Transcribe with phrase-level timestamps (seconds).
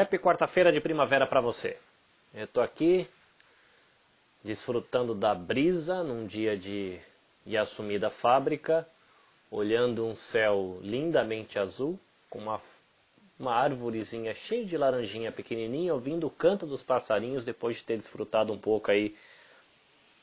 [0.00, 1.76] Happy quarta-feira de primavera para você.
[2.32, 3.08] Eu estou aqui
[4.44, 7.00] desfrutando da brisa num dia de,
[7.44, 8.86] de assumida fábrica,
[9.50, 11.98] olhando um céu lindamente azul,
[12.30, 12.60] com uma,
[13.40, 18.52] uma árvorezinha cheia de laranjinha pequenininha, ouvindo o canto dos passarinhos depois de ter desfrutado
[18.52, 19.16] um pouco aí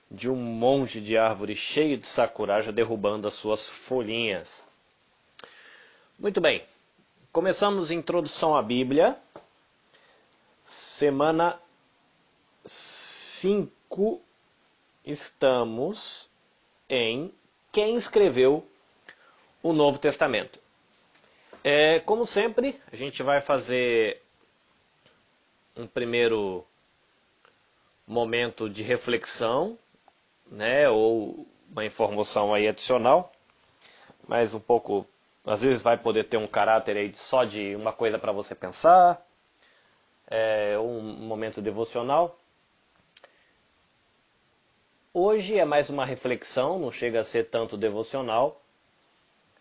[0.09, 4.63] de um monte de árvore cheio de sakura já derrubando as suas folhinhas.
[6.17, 6.63] Muito bem,
[7.33, 9.19] começamos introdução à Bíblia.
[10.75, 11.57] Semana
[12.65, 14.21] 5
[15.05, 16.29] estamos
[16.89, 17.33] em
[17.71, 18.65] quem escreveu
[19.63, 20.59] o Novo Testamento.
[21.63, 24.21] É, como sempre, a gente vai fazer
[25.77, 26.65] um primeiro
[28.07, 29.77] momento de reflexão,
[30.45, 33.31] né, ou uma informação aí adicional,
[34.27, 35.07] mas um pouco,
[35.45, 39.25] às vezes vai poder ter um caráter aí só de uma coisa para você pensar,
[40.27, 42.39] é, um momento devocional.
[45.13, 48.61] Hoje é mais uma reflexão, não chega a ser tanto devocional.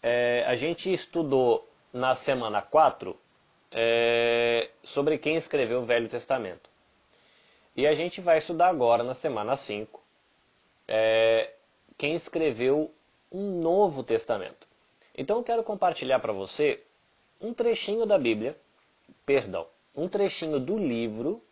[0.02, 3.16] É, a gente estudou na semana 4
[3.70, 6.68] é, sobre quem escreveu o Velho Testamento.
[7.76, 10.02] E a gente vai estudar agora, na semana 5,
[10.86, 11.52] é,
[11.96, 12.92] quem escreveu
[13.30, 14.66] um Novo Testamento.
[15.16, 16.82] Então eu quero compartilhar para você
[17.40, 18.56] um trechinho da Bíblia,
[19.26, 21.42] perdão, um trechinho do livro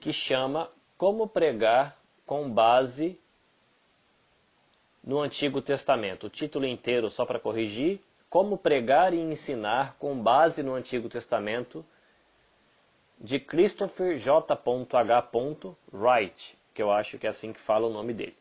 [0.00, 3.18] que chama Como Pregar com Base
[5.02, 6.26] no Antigo Testamento.
[6.26, 11.84] O título inteiro, só para corrigir, Como Pregar e Ensinar com Base no Antigo Testamento,
[13.18, 14.60] de Christopher J.
[14.92, 15.30] H.
[15.92, 18.36] Wright, que eu acho que é assim que fala o nome dele.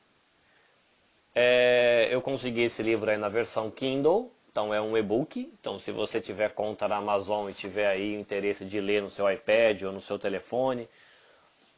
[1.34, 5.52] É, eu consegui esse livro aí na versão Kindle, então é um e-book.
[5.60, 9.32] Então se você tiver conta na Amazon e tiver aí interesse de ler no seu
[9.32, 10.88] iPad ou no seu telefone,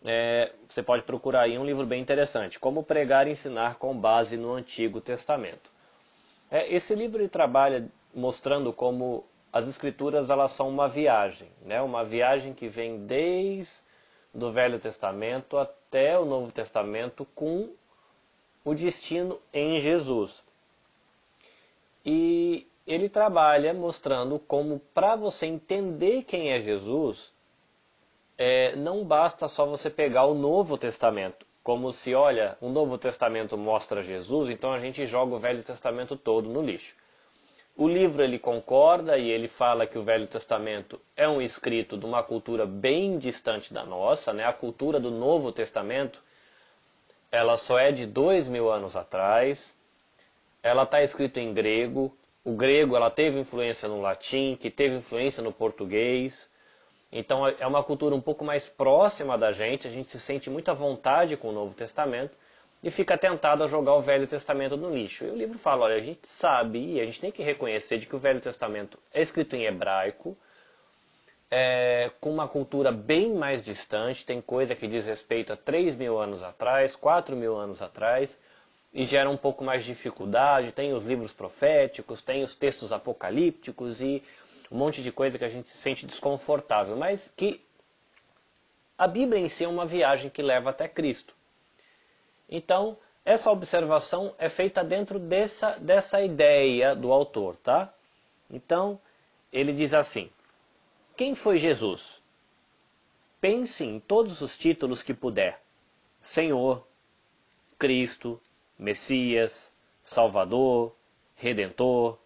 [0.04, 4.36] é, você pode procurar aí um livro bem interessante, Como Pregar e Ensinar com Base
[4.36, 5.72] no Antigo Testamento.
[6.52, 11.82] É, esse livro trabalha mostrando como as escrituras elas são uma viagem, né?
[11.82, 13.82] uma viagem que vem desde
[14.34, 17.70] do Velho Testamento até o Novo Testamento com
[18.66, 20.44] o destino em Jesus.
[22.06, 27.34] E ele trabalha mostrando como, para você entender quem é Jesus,
[28.38, 31.46] é, não basta só você pegar o Novo Testamento.
[31.64, 36.18] Como se, olha, o Novo Testamento mostra Jesus, então a gente joga o Velho Testamento
[36.18, 36.96] todo no lixo.
[37.76, 42.06] O livro ele concorda e ele fala que o Velho Testamento é um escrito de
[42.06, 44.46] uma cultura bem distante da nossa, né?
[44.46, 46.22] A cultura do Novo Testamento,
[47.32, 49.74] ela só é de dois mil anos atrás
[50.64, 52.18] ela está escrita em grego.
[52.44, 56.50] O grego ela teve influência no latim, que teve influência no português.
[57.12, 59.88] Então é uma cultura um pouco mais próxima da gente.
[59.88, 62.36] A gente se sente muita vontade com o Novo Testamento
[62.82, 65.26] e fica tentado a jogar o Velho Testamento no lixo.
[65.26, 68.08] E o livro fala, olha, a gente sabe e a gente tem que reconhecer de
[68.08, 70.38] que o Velho Testamento é escrito em hebraico,
[71.50, 76.18] é, com uma cultura bem mais distante, tem coisa que diz respeito a 3 mil
[76.18, 78.40] anos atrás, 4 mil anos atrás,
[78.94, 80.72] e gera um pouco mais de dificuldade.
[80.72, 84.22] Tem os livros proféticos, tem os textos apocalípticos e
[84.72, 87.64] um monte de coisa que a gente se sente desconfortável, mas que
[88.98, 91.36] a Bíblia em si é uma viagem que leva até Cristo.
[92.48, 97.94] Então, essa observação é feita dentro dessa, dessa ideia do autor, tá?
[98.50, 99.00] Então,
[99.52, 100.30] ele diz assim:
[101.16, 102.22] Quem foi Jesus?
[103.40, 105.62] Pense em todos os títulos que puder:
[106.20, 106.86] Senhor,
[107.78, 108.40] Cristo,
[108.84, 109.72] Messias,
[110.04, 110.94] Salvador,
[111.36, 112.20] Redentor,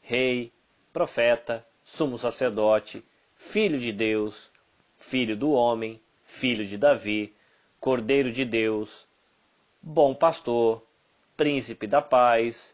[0.00, 0.52] Rei,
[0.92, 4.52] Profeta, Sumo Sacerdote, Filho de Deus,
[4.96, 7.34] Filho do Homem, Filho de Davi,
[7.80, 9.08] Cordeiro de Deus,
[9.82, 10.80] Bom Pastor,
[11.36, 12.72] Príncipe da Paz,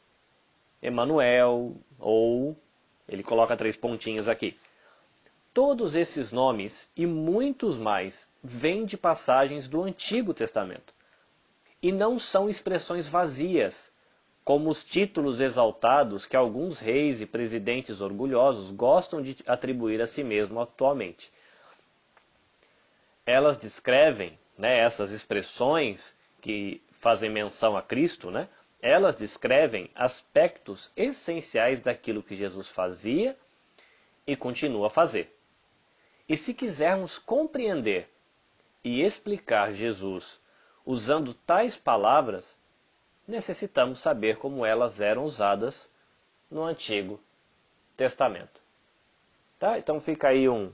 [0.82, 2.54] Emanuel, ou
[3.08, 4.58] ele coloca três pontinhos aqui.
[5.54, 10.92] Todos esses nomes e muitos mais vêm de passagens do Antigo Testamento
[11.82, 13.90] e não são expressões vazias,
[14.44, 20.22] como os títulos exaltados que alguns reis e presidentes orgulhosos gostam de atribuir a si
[20.22, 21.32] mesmo atualmente.
[23.26, 28.48] Elas descrevem, né, essas expressões que fazem menção a Cristo, né,
[28.80, 33.36] elas descrevem aspectos essenciais daquilo que Jesus fazia
[34.26, 35.36] e continua a fazer.
[36.28, 38.08] E se quisermos compreender
[38.82, 40.41] e explicar Jesus
[40.84, 42.56] Usando tais palavras,
[43.26, 45.88] necessitamos saber como elas eram usadas
[46.50, 47.20] no Antigo
[47.96, 48.60] Testamento.
[49.58, 49.78] Tá?
[49.78, 50.72] Então fica aí um,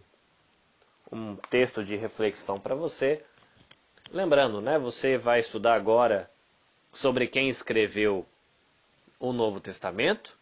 [1.12, 3.22] um texto de reflexão para você.
[4.10, 6.30] Lembrando, né, você vai estudar agora
[6.92, 8.26] sobre quem escreveu
[9.20, 10.36] o Novo Testamento.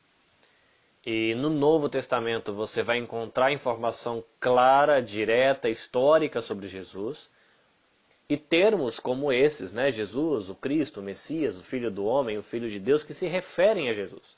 [1.04, 7.30] E no Novo Testamento você vai encontrar informação clara, direta, histórica sobre Jesus.
[8.28, 12.42] E termos como esses, né, Jesus, o Cristo, o Messias, o Filho do Homem, o
[12.42, 14.36] Filho de Deus, que se referem a Jesus.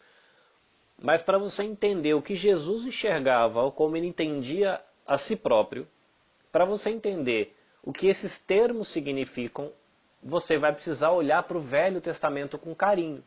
[1.00, 5.86] Mas para você entender o que Jesus enxergava ou como ele entendia a si próprio,
[6.52, 9.70] para você entender o que esses termos significam,
[10.22, 13.22] você vai precisar olhar para o Velho Testamento com carinho.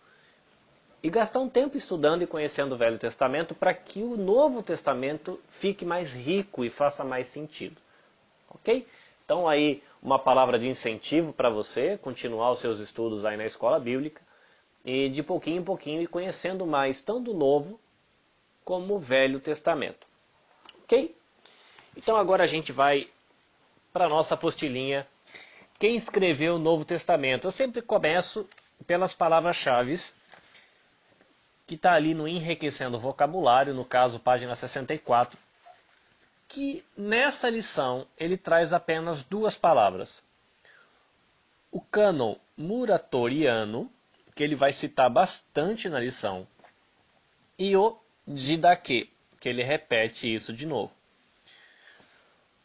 [1.01, 5.39] E gastar um tempo estudando e conhecendo o Velho Testamento para que o Novo Testamento
[5.47, 7.77] fique mais rico e faça mais sentido.
[8.49, 8.85] Ok?
[9.25, 13.79] Então aí uma palavra de incentivo para você continuar os seus estudos aí na escola
[13.79, 14.21] bíblica
[14.83, 17.79] e de pouquinho em pouquinho ir conhecendo mais tanto o Novo
[18.65, 20.07] como o Velho Testamento.
[20.83, 21.15] Ok?
[21.95, 23.07] Então agora a gente vai
[23.93, 25.05] para a nossa apostilinha.
[25.77, 27.45] Quem escreveu o Novo Testamento?
[27.47, 28.47] Eu sempre começo
[28.87, 29.99] pelas palavras-chave
[31.67, 35.37] que está ali no Enriquecendo o Vocabulário, no caso, página 64,
[36.51, 40.21] que nessa lição ele traz apenas duas palavras.
[41.71, 43.89] O cânon muratoriano,
[44.35, 46.45] que ele vai citar bastante na lição,
[47.57, 49.07] e o didaquê,
[49.39, 50.93] que ele repete isso de novo.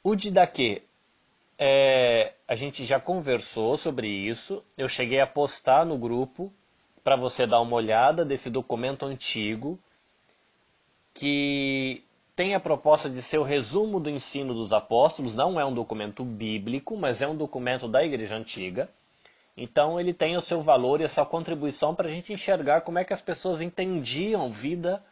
[0.03, 0.83] O didaquê,
[1.57, 6.53] é, a gente já conversou sobre isso, eu cheguei a postar no grupo
[7.05, 9.79] para você dar uma olhada desse documento antigo
[11.15, 12.05] que
[12.37, 16.23] tem a proposta de ser o resumo do ensino dos apóstolos, não é um documento
[16.23, 18.91] bíblico, mas é um documento da igreja antiga.
[19.57, 22.99] Então ele tem o seu valor e a sua contribuição para a gente enxergar como
[22.99, 25.03] é que as pessoas entendiam vida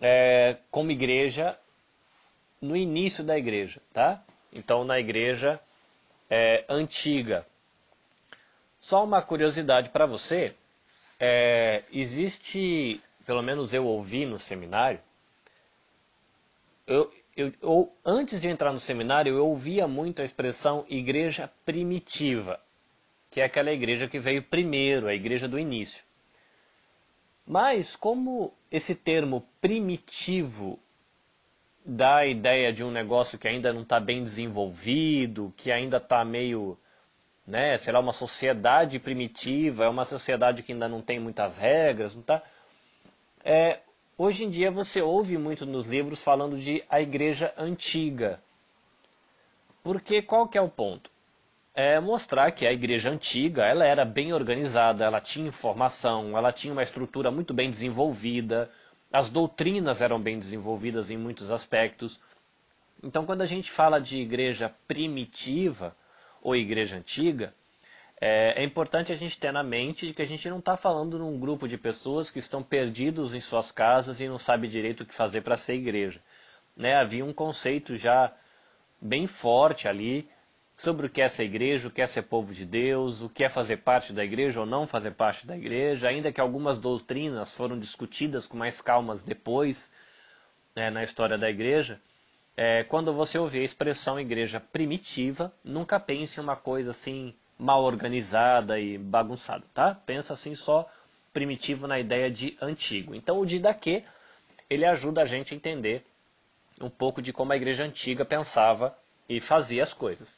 [0.00, 1.56] é, como igreja
[2.60, 4.20] no início da igreja, tá?
[4.52, 5.60] Então na igreja
[6.28, 7.46] é, antiga.
[8.80, 10.52] Só uma curiosidade para você,
[11.20, 14.98] é, existe, pelo menos eu ouvi no seminário,
[16.88, 22.60] eu, eu, eu, antes de entrar no seminário eu ouvia muito a expressão igreja primitiva
[23.30, 26.04] que é aquela igreja que veio primeiro, a igreja do início.
[27.46, 30.78] Mas como esse termo primitivo
[31.84, 36.24] dá a ideia de um negócio que ainda não está bem desenvolvido, que ainda está
[36.24, 36.78] meio,
[37.46, 42.14] né, sei lá, uma sociedade primitiva, é uma sociedade que ainda não tem muitas regras,
[42.14, 42.42] não tá?
[43.42, 43.80] É,
[44.18, 48.42] hoje em dia você ouve muito nos livros falando de a igreja antiga.
[49.82, 51.10] Porque qual que é o ponto?
[51.80, 56.72] é mostrar que a igreja antiga ela era bem organizada, ela tinha informação, ela tinha
[56.72, 58.68] uma estrutura muito bem desenvolvida,
[59.12, 62.20] as doutrinas eram bem desenvolvidas em muitos aspectos.
[63.00, 65.96] Então, quando a gente fala de igreja primitiva
[66.42, 67.54] ou igreja antiga,
[68.20, 71.38] é, é importante a gente ter na mente que a gente não está falando num
[71.38, 75.14] grupo de pessoas que estão perdidos em suas casas e não sabe direito o que
[75.14, 76.20] fazer para ser igreja.
[76.76, 76.96] Né?
[76.96, 78.32] Havia um conceito já
[79.00, 80.28] bem forte ali
[80.76, 83.44] sobre o que é essa igreja, o que é ser povo de Deus, o que
[83.44, 87.52] é fazer parte da igreja ou não fazer parte da igreja, ainda que algumas doutrinas
[87.52, 89.90] foram discutidas com mais calmas depois
[90.74, 92.00] né, na história da igreja.
[92.56, 97.82] É, quando você ouvir a expressão igreja primitiva, nunca pense em uma coisa assim mal
[97.82, 99.94] organizada e bagunçada, tá?
[100.06, 100.88] Pensa assim só
[101.32, 103.14] primitivo na ideia de antigo.
[103.14, 104.04] Então o Didaquê,
[104.70, 106.04] ele ajuda a gente a entender
[106.80, 108.96] um pouco de como a igreja antiga pensava
[109.28, 110.36] e fazia as coisas.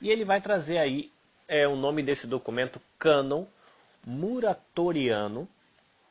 [0.00, 1.10] E ele vai trazer aí
[1.46, 3.44] é, o nome desse documento, Canon
[4.04, 5.48] Muratoriano,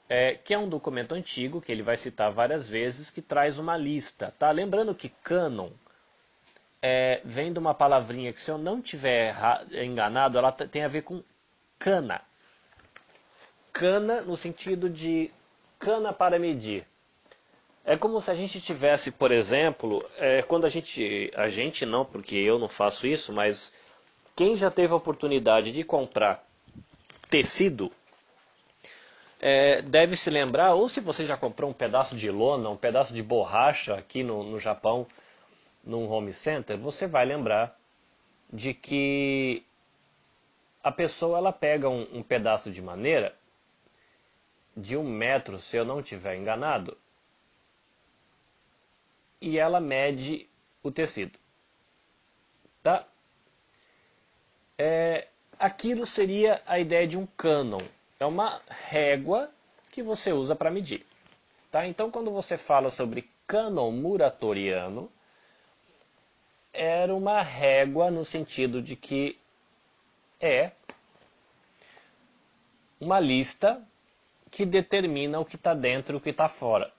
[0.08, 3.75] é, que é um documento antigo, que ele vai citar várias vezes, que traz uma
[3.75, 4.34] lista.
[4.38, 4.51] Tá?
[4.51, 5.70] Lembrando que Canon
[6.82, 9.36] é, vem de uma palavrinha que, se eu não tiver
[9.84, 11.24] enganado, ela tem a ver com
[11.78, 12.22] cana.
[13.72, 15.32] Cana no sentido de
[15.80, 16.86] cana para medir.
[17.84, 22.06] É como se a gente tivesse, por exemplo, é, quando a gente, a gente não,
[22.06, 23.74] porque eu não faço isso, mas
[24.36, 26.44] quem já teve a oportunidade de comprar
[27.30, 27.92] tecido
[29.40, 33.12] é, deve se lembrar, ou se você já comprou um pedaço de lona, um pedaço
[33.14, 35.08] de borracha aqui no, no Japão,
[35.84, 37.80] num home center, você vai lembrar
[38.52, 39.66] de que
[40.84, 43.36] a pessoa ela pega um, um pedaço de maneira
[44.76, 46.98] de um metro, se eu não estiver enganado,
[49.40, 50.48] e ela mede
[50.82, 51.38] o tecido.
[52.82, 53.06] Tá?
[54.78, 55.28] É,
[55.60, 57.82] aquilo seria a ideia de um cânon.
[58.20, 59.52] É uma régua
[59.92, 61.06] que você usa para medir.
[61.70, 61.86] Tá?
[61.88, 65.12] Então, quando você fala sobre cânon muratoriano,
[66.74, 69.38] era uma régua no sentido de que
[70.40, 70.72] é
[73.00, 73.82] uma lista
[74.50, 76.92] que determina o que está dentro e o que está fora.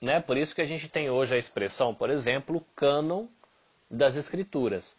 [0.00, 0.20] Né?
[0.20, 3.26] Por isso que a gente tem hoje a expressão, por exemplo, cânon
[3.90, 4.96] das escrituras.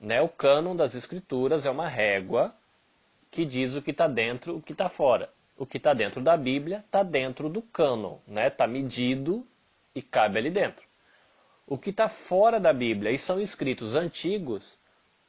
[0.00, 0.20] Né?
[0.20, 2.54] O cânon das escrituras é uma régua
[3.30, 5.32] que diz o que está dentro e o que está fora.
[5.56, 8.50] O que está dentro da Bíblia está dentro do cânon, está né?
[8.50, 9.46] Tá medido
[9.94, 10.84] e cabe ali dentro.
[11.66, 14.78] O que está fora da Bíblia e são escritos antigos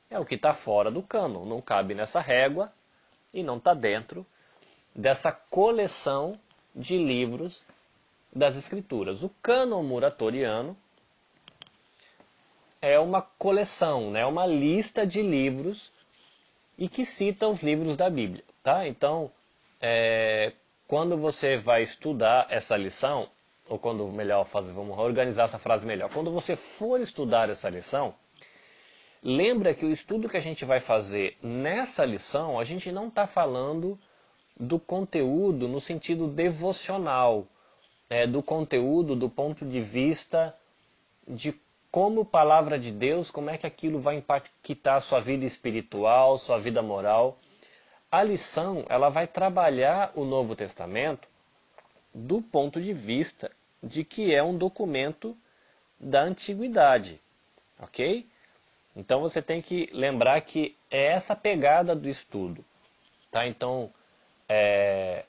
[0.10, 2.72] é o que está fora do cânon, não cabe nessa régua
[3.34, 4.25] e não está dentro
[4.96, 6.40] dessa coleção
[6.75, 7.63] de livros
[8.32, 9.24] das Escrituras.
[9.24, 10.78] O cânon muratoriano
[12.82, 15.92] é uma coleção, né, uma lista de livros
[16.78, 18.44] e que cita os livros da Bíblia.
[18.62, 18.88] Tá?
[18.88, 19.32] Então,
[19.80, 20.54] é,
[20.88, 23.30] quando você vai estudar essa lição,
[23.70, 26.10] ou quando melhor fazer, vamos organizar essa frase melhor.
[26.10, 28.13] Quando você for estudar essa lição,
[29.22, 33.25] lembra que o estudo que a gente vai fazer nessa lição, a gente não está
[33.25, 33.98] falando
[34.60, 37.48] do conteúdo no sentido devocional,
[38.10, 40.55] é, do conteúdo do ponto de vista
[41.27, 46.38] de como palavra de Deus, como é que aquilo vai impactar a sua vida espiritual,
[46.38, 47.38] sua vida moral.
[48.12, 51.27] A lição, ela vai trabalhar o Novo Testamento
[52.13, 53.51] do ponto de vista
[53.82, 55.36] de que é um documento
[56.00, 57.20] da antiguidade,
[57.79, 58.25] ok?
[58.96, 62.63] Então você tem que lembrar que é essa pegada do estudo,
[63.32, 63.48] tá?
[63.48, 63.91] Então
[64.48, 65.25] é,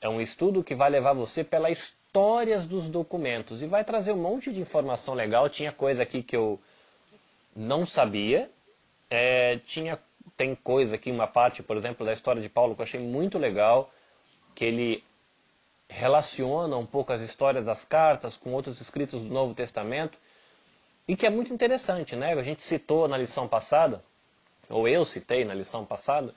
[0.00, 4.22] é um estudo que vai levar você pelas histórias dos documentos e vai trazer um
[4.22, 5.48] monte de informação legal.
[5.48, 6.58] Tinha coisa aqui que eu
[7.54, 8.50] não sabia.
[9.10, 9.98] É, tinha
[10.36, 13.38] tem coisa aqui, uma parte, por exemplo, da história de Paulo que eu achei muito
[13.38, 13.92] legal,
[14.54, 15.04] que ele
[15.90, 20.18] relaciona um pouco as histórias das cartas com outros escritos do Novo Testamento
[21.06, 22.32] e que é muito interessante, né?
[22.32, 24.02] A gente citou na lição passada,
[24.68, 26.32] ou eu citei na lição passada,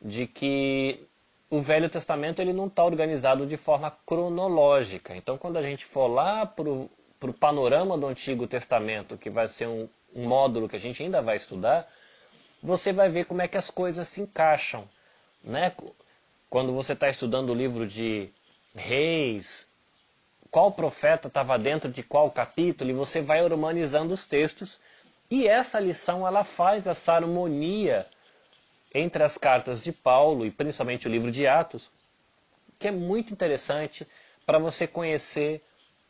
[0.00, 1.06] de que
[1.50, 5.14] o Velho Testamento ele não está organizado de forma cronológica.
[5.14, 9.66] Então, quando a gente for lá para o panorama do Antigo Testamento, que vai ser
[9.66, 11.86] um, um módulo que a gente ainda vai estudar,
[12.62, 14.88] você vai ver como é que as coisas se encaixam.
[15.44, 15.74] Né?
[16.48, 18.30] Quando você está estudando o livro de
[18.74, 19.68] Reis,
[20.50, 24.80] qual profeta estava dentro de qual capítulo, e você vai humanizando os textos.
[25.30, 28.06] E essa lição ela faz essa harmonia
[28.92, 31.90] entre as cartas de Paulo e principalmente o livro de Atos,
[32.78, 34.06] que é muito interessante
[34.44, 35.62] para você conhecer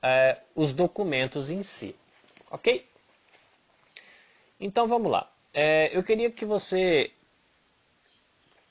[0.02, 1.94] é, os documentos em si.
[2.50, 2.86] Ok?
[4.58, 5.30] Então vamos lá.
[5.52, 7.10] É, eu queria que você,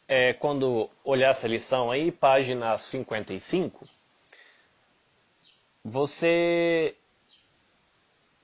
[0.09, 3.87] é, quando olhar essa lição aí, página 55,
[5.85, 6.95] você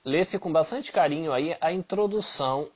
[0.04, 2.70] lesse com bastante carinho aí a introdução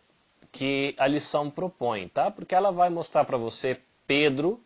[0.51, 2.31] que a lição propõe, tá?
[2.31, 4.60] Porque ela vai mostrar para você Pedro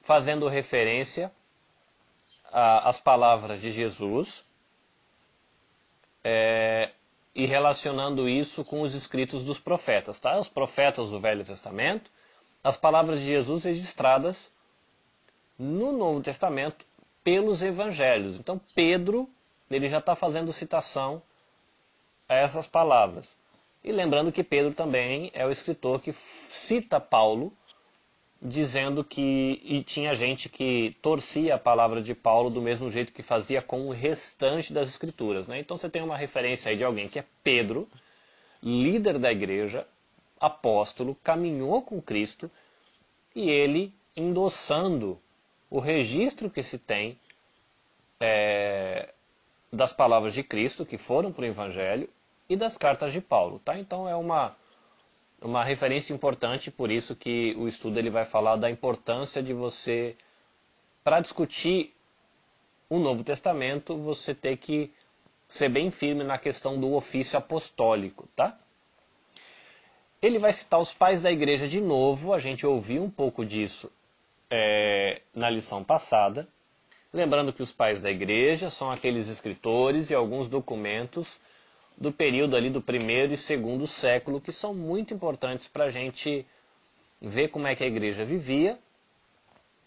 [0.00, 1.30] fazendo referência
[2.50, 4.46] às palavras de Jesus
[6.24, 6.90] é,
[7.34, 10.38] e relacionando isso com os escritos dos profetas, tá?
[10.38, 12.10] Os profetas do Velho Testamento,
[12.66, 14.50] as palavras de Jesus registradas
[15.56, 16.84] no Novo Testamento
[17.22, 18.34] pelos evangelhos.
[18.40, 19.30] Então Pedro
[19.70, 21.22] ele já está fazendo citação
[22.28, 23.38] a essas palavras.
[23.84, 27.52] E lembrando que Pedro também é o escritor que cita Paulo,
[28.42, 33.22] dizendo que e tinha gente que torcia a palavra de Paulo do mesmo jeito que
[33.22, 35.46] fazia com o restante das escrituras.
[35.46, 35.60] Né?
[35.60, 37.88] Então você tem uma referência aí de alguém que é Pedro,
[38.60, 39.86] líder da igreja,
[40.40, 42.50] apóstolo, caminhou com Cristo
[43.34, 45.18] e ele endossando
[45.70, 47.18] o registro que se tem
[48.20, 49.12] é,
[49.72, 52.08] das palavras de Cristo que foram para o Evangelho
[52.48, 53.78] e das cartas de Paulo, tá?
[53.78, 54.56] Então é uma
[55.40, 60.16] uma referência importante, por isso que o estudo ele vai falar da importância de você
[61.04, 61.94] para discutir
[62.88, 64.90] o Novo Testamento, você ter que
[65.48, 68.58] ser bem firme na questão do ofício apostólico, tá?
[70.20, 73.90] Ele vai citar os pais da igreja de novo, a gente ouviu um pouco disso
[74.50, 76.48] é, na lição passada.
[77.12, 81.40] Lembrando que os pais da igreja são aqueles escritores e alguns documentos
[81.96, 86.46] do período ali do primeiro e segundo século, que são muito importantes para a gente
[87.20, 88.78] ver como é que a igreja vivia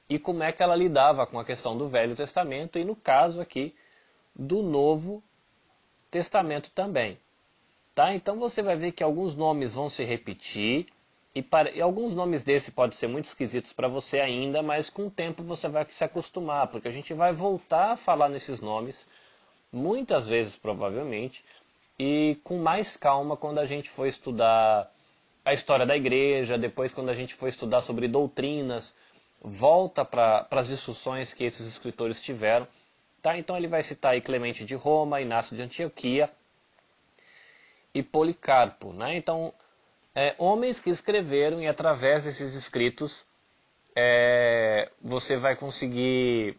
[0.10, 3.42] e como é que ela lidava com a questão do Velho Testamento e, no caso
[3.42, 3.76] aqui,
[4.36, 5.24] do Novo
[6.10, 7.20] Testamento também.
[8.00, 8.16] Tá?
[8.16, 10.88] Então você vai ver que alguns nomes vão se repetir
[11.36, 15.08] e, para, e alguns nomes desse podem ser muito esquisitos para você ainda, mas com
[15.08, 19.06] o tempo você vai se acostumar, porque a gente vai voltar a falar nesses nomes
[19.70, 21.44] muitas vezes provavelmente
[22.00, 24.90] e com mais calma quando a gente for estudar
[25.44, 28.96] a história da igreja, depois quando a gente for estudar sobre doutrinas,
[29.42, 32.66] volta para as discussões que esses escritores tiveram.
[33.22, 33.38] Tá?
[33.38, 36.32] Então ele vai citar aí Clemente de Roma, Inácio de Antioquia
[37.94, 38.94] e Policarpo.
[38.94, 39.18] Né?
[39.18, 39.54] Então,
[40.16, 43.26] é, homens que escreveram e através desses escritos
[43.96, 46.58] é, você vai conseguir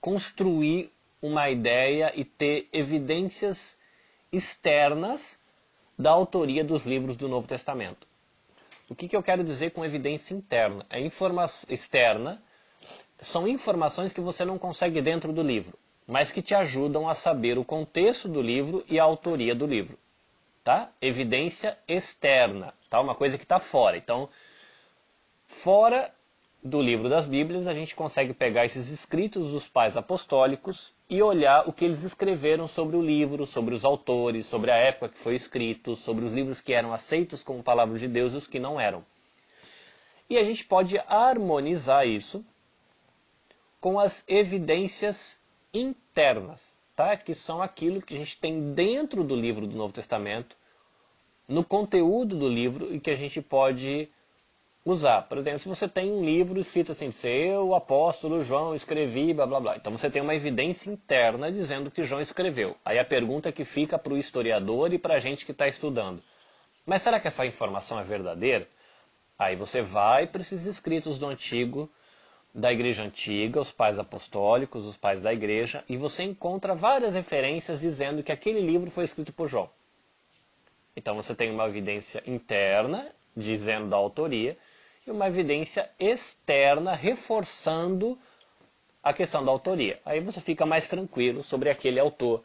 [0.00, 3.78] construir uma ideia e ter evidências
[4.32, 5.38] externas
[5.98, 8.08] da autoria dos livros do Novo Testamento.
[8.88, 10.86] O que, que eu quero dizer com evidência interna?
[10.92, 12.42] Informação externa
[13.20, 17.58] são informações que você não consegue dentro do livro, mas que te ajudam a saber
[17.58, 19.98] o contexto do livro e a autoria do livro.
[20.62, 20.90] Tá?
[21.00, 23.00] Evidência externa, tá?
[23.00, 23.96] Uma coisa que está fora.
[23.96, 24.28] Então,
[25.46, 26.12] fora
[26.62, 31.66] do livro das Bíblias, a gente consegue pegar esses escritos dos pais apostólicos e olhar
[31.66, 35.34] o que eles escreveram sobre o livro, sobre os autores, sobre a época que foi
[35.34, 38.78] escrito, sobre os livros que eram aceitos como palavras de Deus e os que não
[38.78, 39.04] eram.
[40.28, 42.44] E a gente pode harmonizar isso
[43.80, 45.39] com as evidências
[45.72, 47.16] internas, tá?
[47.16, 50.56] que são aquilo que a gente tem dentro do livro do Novo Testamento,
[51.48, 54.08] no conteúdo do livro e que a gente pode
[54.84, 55.22] usar.
[55.22, 59.46] Por exemplo, se você tem um livro escrito assim, eu, o apóstolo João, escrevi, blá
[59.46, 59.76] blá blá.
[59.76, 62.76] Então você tem uma evidência interna dizendo que João escreveu.
[62.84, 66.22] Aí a pergunta que fica para o historiador e para a gente que está estudando.
[66.86, 68.66] Mas será que essa informação é verdadeira?
[69.38, 71.90] Aí você vai para esses escritos do Antigo,
[72.54, 77.80] da Igreja Antiga, os pais apostólicos, os pais da Igreja, e você encontra várias referências
[77.80, 79.70] dizendo que aquele livro foi escrito por João.
[80.96, 84.58] Então você tem uma evidência interna dizendo da autoria
[85.06, 88.18] e uma evidência externa reforçando
[89.02, 90.00] a questão da autoria.
[90.04, 92.44] Aí você fica mais tranquilo sobre aquele autor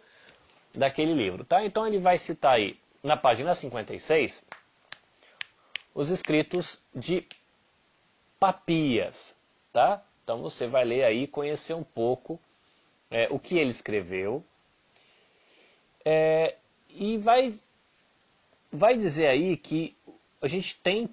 [0.74, 1.66] daquele livro, tá?
[1.66, 4.44] Então ele vai citar aí na página 56
[5.94, 7.26] os escritos de
[8.40, 9.35] Papias,
[9.76, 10.02] tá?
[10.24, 12.40] Então você vai ler aí, conhecer um pouco
[13.12, 14.42] é, o que ele escreveu
[16.06, 16.56] é,
[16.90, 17.54] e vai
[18.72, 19.94] vai dizer aí que
[20.42, 21.10] a gente tem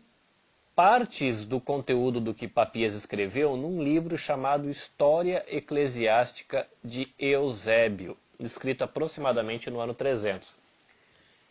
[0.77, 8.85] partes do conteúdo do que Papias escreveu num livro chamado História Eclesiástica de Eusébio, escrito
[8.85, 10.55] aproximadamente no ano 300.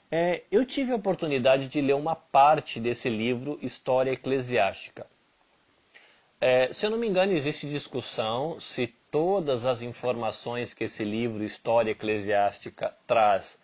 [0.09, 5.05] É, eu tive a oportunidade de ler uma parte desse livro, História Eclesiástica.
[6.43, 11.43] É, se eu não me engano, existe discussão se todas as informações que esse livro,
[11.43, 13.59] História Eclesiástica, traz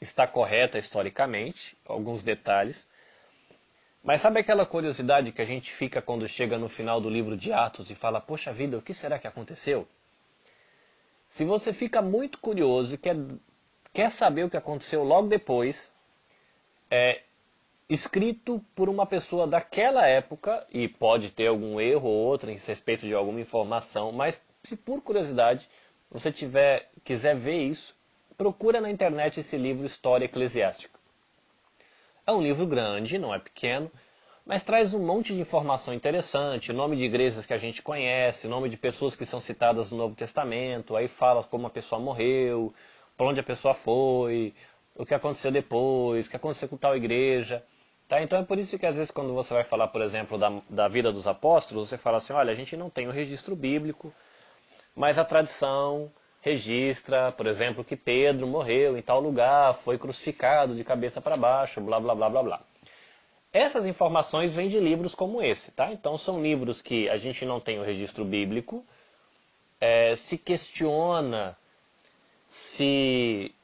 [0.00, 2.86] está correta historicamente, alguns detalhes.
[4.02, 7.52] Mas sabe aquela curiosidade que a gente fica quando chega no final do livro de
[7.52, 9.86] Atos e fala: Poxa vida, o que será que aconteceu?
[11.28, 13.16] Se você fica muito curioso e quer,
[13.92, 15.92] quer saber o que aconteceu logo depois,
[16.88, 17.22] é
[17.90, 23.04] escrito por uma pessoa daquela época, e pode ter algum erro ou outro em respeito
[23.04, 25.68] de alguma informação, mas se por curiosidade
[26.08, 27.96] você tiver, quiser ver isso,
[28.38, 30.98] procura na internet esse livro História Eclesiástica.
[32.24, 33.90] É um livro grande, não é pequeno,
[34.46, 38.68] mas traz um monte de informação interessante, nome de igrejas que a gente conhece, nome
[38.68, 42.72] de pessoas que são citadas no Novo Testamento, aí fala como a pessoa morreu,
[43.16, 44.54] para onde a pessoa foi,
[44.94, 47.64] o que aconteceu depois, o que aconteceu com tal igreja.
[48.10, 48.20] Tá?
[48.20, 50.88] Então é por isso que às vezes quando você vai falar, por exemplo, da, da
[50.88, 54.12] vida dos apóstolos, você fala assim, olha, a gente não tem o registro bíblico,
[54.96, 60.82] mas a tradição registra, por exemplo, que Pedro morreu em tal lugar, foi crucificado de
[60.82, 62.60] cabeça para baixo, blá blá blá blá blá.
[63.52, 65.92] Essas informações vêm de livros como esse, tá?
[65.92, 68.84] Então são livros que a gente não tem o registro bíblico,
[69.80, 71.56] é, se questiona
[72.48, 73.54] se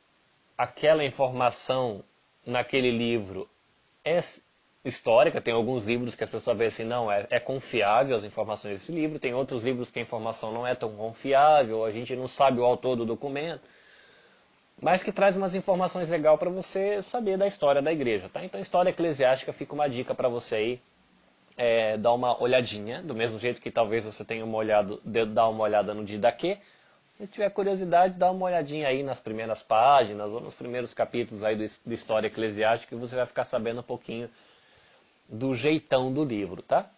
[0.56, 2.04] aquela informação
[2.46, 3.50] naquele livro
[4.06, 4.20] é
[4.84, 8.78] histórica, tem alguns livros que as pessoas veem assim, não, é, é, confiável as informações
[8.78, 12.28] desse livro, tem outros livros que a informação não é tão confiável, a gente não
[12.28, 13.62] sabe o autor do documento,
[14.80, 18.44] mas que traz umas informações legais para você saber da história da igreja, tá?
[18.44, 20.80] Então, história eclesiástica fica uma dica para você aí,
[21.56, 24.98] é, dar uma olhadinha, do mesmo jeito que talvez você tenha uma olhada,
[25.32, 26.58] dar uma olhada no Didaquê,
[27.18, 31.56] se tiver curiosidade, dá uma olhadinha aí nas primeiras páginas ou nos primeiros capítulos aí
[31.56, 34.30] do, História Eclesiástica e você vai ficar sabendo um pouquinho
[35.28, 36.90] do jeitão do livro, tá?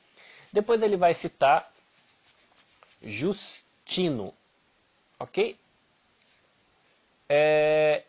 [0.53, 1.71] Depois ele vai citar
[3.01, 4.35] Justino,
[5.21, 5.57] ok?
[7.29, 8.03] É...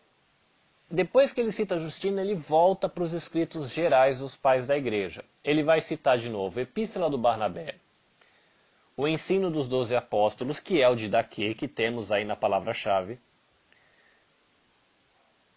[0.90, 5.24] Depois que ele cita Justino, ele volta para os escritos gerais dos pais da igreja.
[5.44, 7.76] Ele vai citar de novo Epístola do Barnabé,
[9.00, 13.18] o ensino dos doze apóstolos, que é o de Daquê, que temos aí na palavra-chave,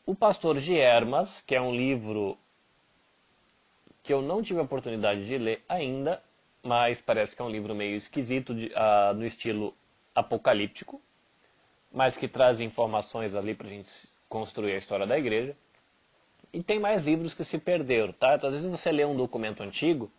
[0.05, 2.37] O Pastor de Hermas, que é um livro
[4.01, 6.21] que eu não tive a oportunidade de ler ainda,
[6.61, 9.73] mas parece que é um livro meio esquisito de, uh, no estilo
[10.15, 11.01] apocalíptico,
[11.91, 13.91] mas que traz informações ali para a gente
[14.27, 15.55] construir a história da igreja.
[16.51, 18.35] E tem mais livros que se perderam, tá?
[18.35, 20.09] Então, às vezes você lê um documento antigo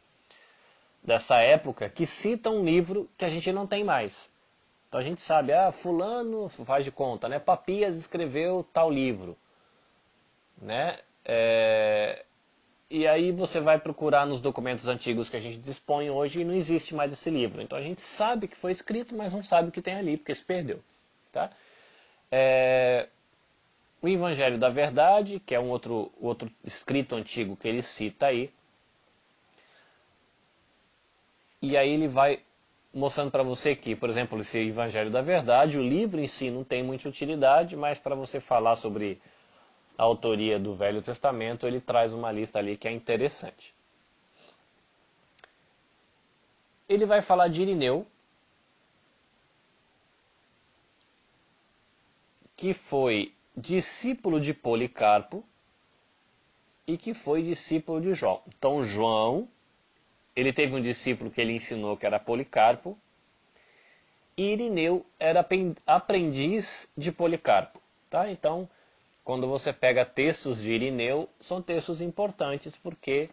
[1.04, 4.32] dessa época que cita um livro que a gente não tem mais.
[4.88, 7.38] Então a gente sabe, ah, fulano faz de conta, né?
[7.38, 9.36] Papias escreveu tal livro,
[10.60, 10.98] né?
[11.24, 12.24] É...
[12.88, 16.54] E aí você vai procurar nos documentos antigos que a gente dispõe hoje e não
[16.54, 17.60] existe mais esse livro.
[17.60, 20.34] Então a gente sabe que foi escrito, mas não sabe o que tem ali, porque
[20.34, 20.80] se perdeu.
[21.32, 21.50] Tá?
[22.30, 23.08] É...
[24.00, 28.52] O Evangelho da Verdade, que é um outro, outro escrito antigo que ele cita aí.
[31.64, 32.42] E aí ele vai
[32.92, 36.62] mostrando para você que, por exemplo, esse Evangelho da Verdade, o livro em si não
[36.62, 39.18] tem muita utilidade, mas para você falar sobre
[39.96, 43.74] a autoria do Velho Testamento, ele traz uma lista ali que é interessante.
[46.86, 48.06] Ele vai falar de Irineu,
[52.54, 55.42] que foi discípulo de Policarpo
[56.86, 58.42] e que foi discípulo de João.
[58.46, 59.48] Então, João,
[60.34, 62.98] ele teve um discípulo que ele ensinou que era Policarpo,
[64.36, 65.46] e Irineu era
[65.86, 67.80] aprendiz de Policarpo.
[68.10, 68.30] Tá?
[68.30, 68.68] Então,
[69.24, 73.30] quando você pega textos de Irineu, são textos importantes porque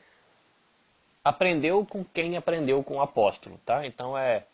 [1.24, 3.86] aprendeu com quem aprendeu com o apóstolo, tá?
[3.86, 4.46] Então é,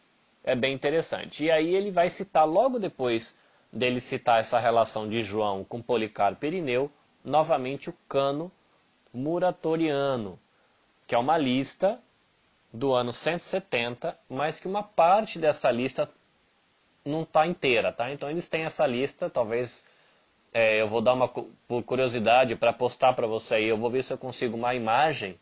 [0.44, 1.46] é bem interessante.
[1.46, 3.36] E aí ele vai citar logo depois
[3.72, 6.92] dele citar essa relação de João com Policarpo e Irineu,
[7.24, 8.52] novamente o cano
[9.14, 10.40] muratoriano,
[11.06, 12.00] que é uma lista
[12.72, 16.10] do ano 170, mas que uma parte dessa lista
[17.06, 18.12] não está inteira, tá?
[18.12, 19.84] Então eles têm essa lista, talvez
[20.54, 23.68] é, eu vou dar uma por curiosidade para postar para você aí.
[23.68, 25.40] Eu vou ver se eu consigo uma imagem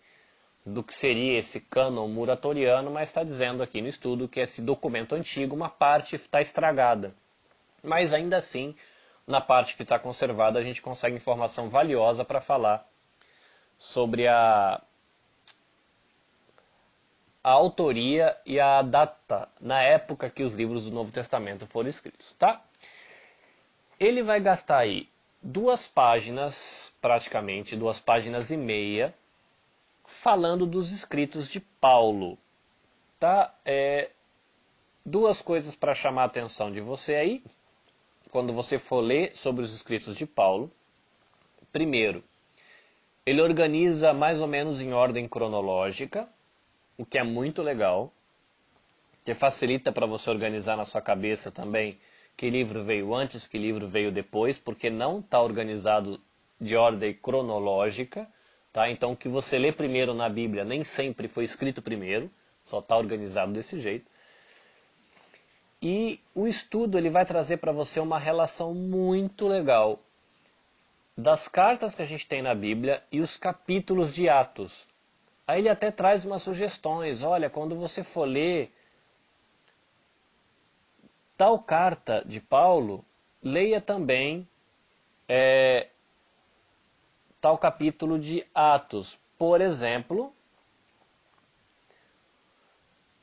[0.66, 5.14] do que seria esse cânon muratoriano, mas está dizendo aqui no estudo que esse documento
[5.14, 7.14] antigo, uma parte está estragada.
[7.84, 8.76] Mas ainda assim,
[9.28, 12.88] na parte que está conservada, a gente consegue informação valiosa para falar
[13.78, 14.82] sobre a,
[17.46, 22.34] a autoria e a data na época que os livros do Novo Testamento foram escritos,
[22.40, 22.60] tá?
[24.00, 25.08] ele vai gastar aí
[25.44, 29.14] duas páginas, praticamente duas páginas e meia,
[30.06, 32.36] falando dos escritos de Paulo.
[33.20, 33.54] Tá?
[33.64, 34.10] É,
[35.06, 37.44] duas coisas para chamar a atenção de você aí,
[38.32, 40.72] quando você for ler sobre os escritos de Paulo.
[41.72, 42.24] Primeiro,
[43.24, 46.28] ele organiza mais ou menos em ordem cronológica,
[46.98, 48.12] o que é muito legal,
[49.24, 51.98] que facilita para você organizar na sua cabeça também
[52.38, 56.20] que livro veio antes, que livro veio depois, porque não está organizado
[56.60, 58.28] de ordem cronológica.
[58.74, 58.90] Tá?
[58.90, 62.30] Então, o que você lê primeiro na Bíblia nem sempre foi escrito primeiro,
[62.66, 64.10] só está organizado desse jeito.
[65.82, 70.00] E o estudo ele vai trazer para você uma relação muito legal
[71.18, 74.88] das cartas que a gente tem na Bíblia e os capítulos de Atos.
[75.48, 77.22] Aí ele até traz umas sugestões.
[77.22, 78.72] Olha, quando você for ler
[81.38, 83.06] tal carta de Paulo,
[83.44, 84.48] leia também
[85.28, 85.90] é,
[87.40, 89.20] tal capítulo de Atos.
[89.38, 90.34] Por exemplo,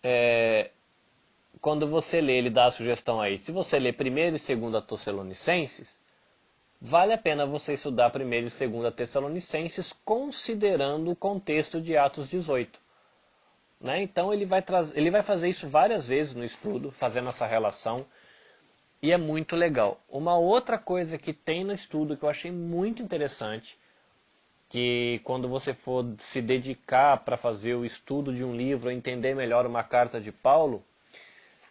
[0.03, 0.71] é,
[1.61, 3.39] quando você lê, ele dá a sugestão aí.
[3.39, 6.02] Se você lê 1 e 2 Tessalonicenses,
[6.85, 12.81] vale a pena você estudar 1 e 2 Tessalonicenses considerando o contexto de Atos 18.
[13.81, 14.03] Né?
[14.03, 18.05] Então ele vai, ele vai fazer isso várias vezes no estudo, fazendo essa relação,
[19.01, 20.01] e é muito legal.
[20.09, 23.79] Uma outra coisa que tem no estudo que eu achei muito interessante,
[24.69, 29.67] que quando você for se dedicar para fazer o estudo de um livro, entender melhor
[29.67, 30.83] uma carta de Paulo,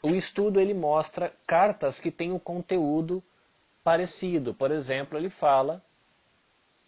[0.01, 3.21] o estudo ele mostra cartas que têm um conteúdo
[3.83, 4.53] parecido.
[4.53, 5.83] Por exemplo, ele fala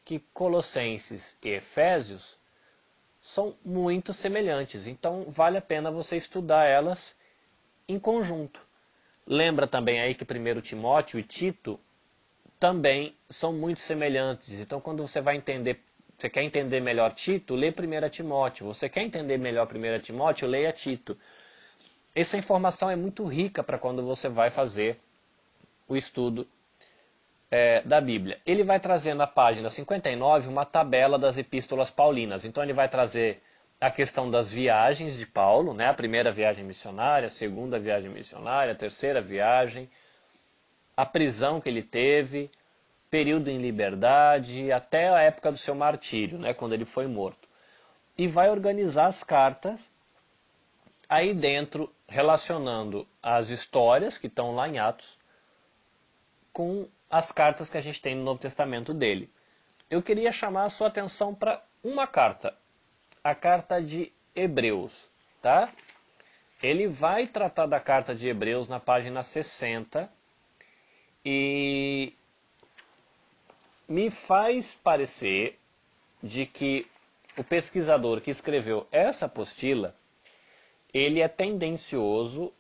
[0.06, 2.38] que Colossenses e Efésios
[3.22, 4.86] são muito semelhantes.
[4.86, 7.16] Então vale a pena você estudar elas
[7.88, 8.62] em conjunto.
[9.26, 11.80] Lembra também aí que primeiro Timóteo e Tito
[12.60, 14.60] também são muito semelhantes.
[14.60, 15.80] Então quando você vai entender,
[16.18, 18.66] você quer entender melhor Tito, lê 1 Timóteo.
[18.68, 21.18] Você quer entender melhor 1 Timóteo, leia Tito.
[22.14, 25.00] Essa informação é muito rica para quando você vai fazer
[25.88, 26.48] o estudo
[27.54, 28.40] é, da Bíblia.
[28.48, 32.44] Ele vai trazer na página 59 uma tabela das epístolas paulinas.
[32.46, 33.44] Então ele vai trazer
[33.80, 35.88] a questão das viagens de Paulo, né?
[35.88, 39.88] a primeira viagem missionária, a segunda viagem missionária, a terceira viagem,
[40.98, 42.50] a prisão que ele teve,
[43.12, 47.48] período em liberdade, até a época do seu martírio, né, quando ele foi morto.
[48.18, 49.88] E vai organizar as cartas
[51.08, 55.20] aí dentro, relacionando as histórias que estão lá em Atos
[56.52, 59.30] com as cartas que a gente tem no Novo Testamento dele.
[59.88, 62.58] Eu queria chamar a sua atenção para uma carta,
[63.24, 65.72] a carta de Hebreus, tá?
[66.64, 70.12] Ele vai tratar da carta de Hebreus na página 60
[71.24, 72.16] e
[73.88, 75.60] me faz parecer
[76.22, 76.88] de que
[77.38, 79.96] o pesquisador que escreveu essa apostila,
[80.92, 82.52] ele é tendencioso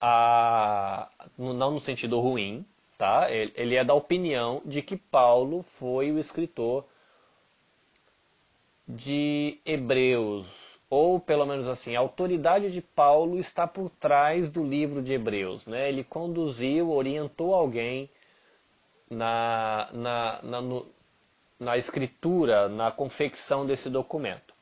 [0.00, 2.64] a, não no sentido ruim,
[2.96, 3.28] tá?
[3.30, 6.84] Ele é da opinião de que Paulo foi o escritor
[8.86, 15.02] de Hebreus, ou pelo menos assim, a autoridade de Paulo está por trás do livro
[15.02, 15.66] de Hebreus.
[15.66, 15.88] Né?
[15.88, 18.10] Ele conduziu, orientou alguém
[19.10, 20.86] na, na, na, no,
[21.58, 24.54] na escritura, na confecção desse documento.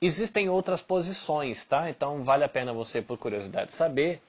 [0.00, 1.90] Existem outras posições, tá?
[1.90, 4.22] Então vale a pena você, por curiosidade, saber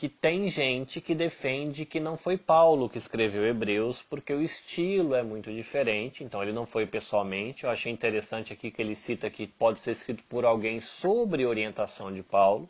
[0.00, 5.14] que tem gente que defende que não foi Paulo que escreveu Hebreus, porque o estilo
[5.14, 7.64] é muito diferente, então ele não foi pessoalmente.
[7.64, 12.10] Eu achei interessante aqui que ele cita que pode ser escrito por alguém sobre orientação
[12.10, 12.66] de Paulo.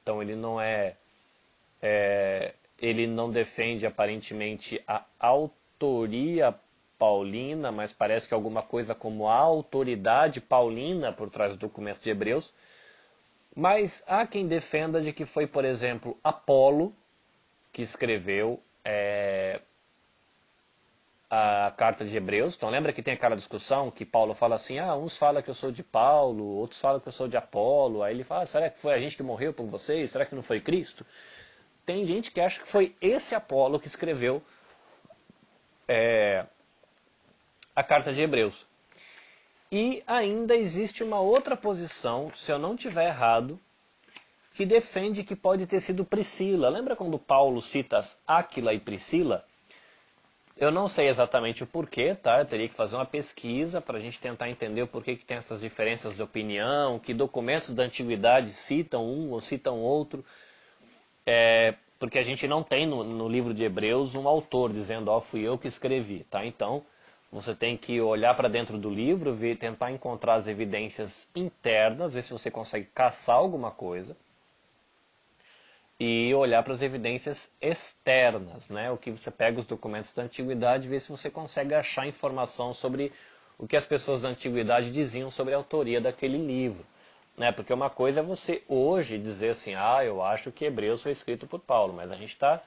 [0.00, 0.94] Então ele não é,
[1.82, 6.54] é ele não defende aparentemente a autoria
[6.96, 12.10] paulina, mas parece que alguma coisa como a autoridade paulina por trás do documento de
[12.10, 12.54] Hebreus.
[13.58, 16.94] Mas há quem defenda de que foi, por exemplo, Apolo
[17.72, 19.60] que escreveu é,
[21.28, 22.54] a carta de Hebreus.
[22.54, 25.54] Então lembra que tem aquela discussão que Paulo fala assim, ah, uns falam que eu
[25.54, 28.04] sou de Paulo, outros falam que eu sou de Apolo.
[28.04, 30.12] Aí ele fala, ah, será que foi a gente que morreu por vocês?
[30.12, 31.04] Será que não foi Cristo?
[31.84, 34.40] Tem gente que acha que foi esse Apolo que escreveu
[35.88, 36.46] é,
[37.74, 38.67] a carta de Hebreus.
[39.70, 43.60] E ainda existe uma outra posição, se eu não tiver errado,
[44.54, 46.68] que defende que pode ter sido Priscila.
[46.68, 49.44] Lembra quando Paulo cita Áquila e Priscila?
[50.56, 52.40] Eu não sei exatamente o porquê, tá?
[52.40, 55.36] Eu teria que fazer uma pesquisa para a gente tentar entender o porquê que tem
[55.36, 60.24] essas diferenças de opinião, que documentos da antiguidade citam um ou citam outro.
[61.24, 65.18] É, porque a gente não tem no, no livro de Hebreus um autor dizendo, ó,
[65.18, 66.44] oh, fui eu que escrevi, tá?
[66.44, 66.84] Então,
[67.30, 72.22] você tem que olhar para dentro do livro, ver, tentar encontrar as evidências internas, ver
[72.22, 74.16] se você consegue caçar alguma coisa.
[76.00, 78.90] E olhar para as evidências externas, né?
[78.90, 82.72] O que você pega os documentos da antiguidade e ver se você consegue achar informação
[82.72, 83.12] sobre
[83.58, 86.86] o que as pessoas da antiguidade diziam sobre a autoria daquele livro.
[87.36, 87.52] Né?
[87.52, 91.46] Porque uma coisa é você hoje dizer assim, ah, eu acho que Hebreus foi escrito
[91.46, 92.62] por Paulo, mas a gente está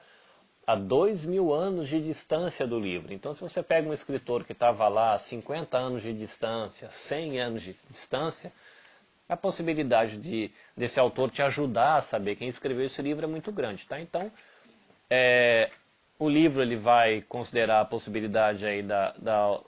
[0.66, 3.12] a dois mil anos de distância do livro.
[3.12, 7.40] Então, se você pega um escritor que estava lá a 50 anos de distância, 100
[7.40, 8.52] anos de distância,
[9.28, 13.50] a possibilidade de desse autor te ajudar a saber quem escreveu esse livro é muito
[13.50, 14.00] grande, tá?
[14.00, 14.30] Então,
[15.10, 15.70] é,
[16.18, 19.60] o livro ele vai considerar a possibilidade aí da, da,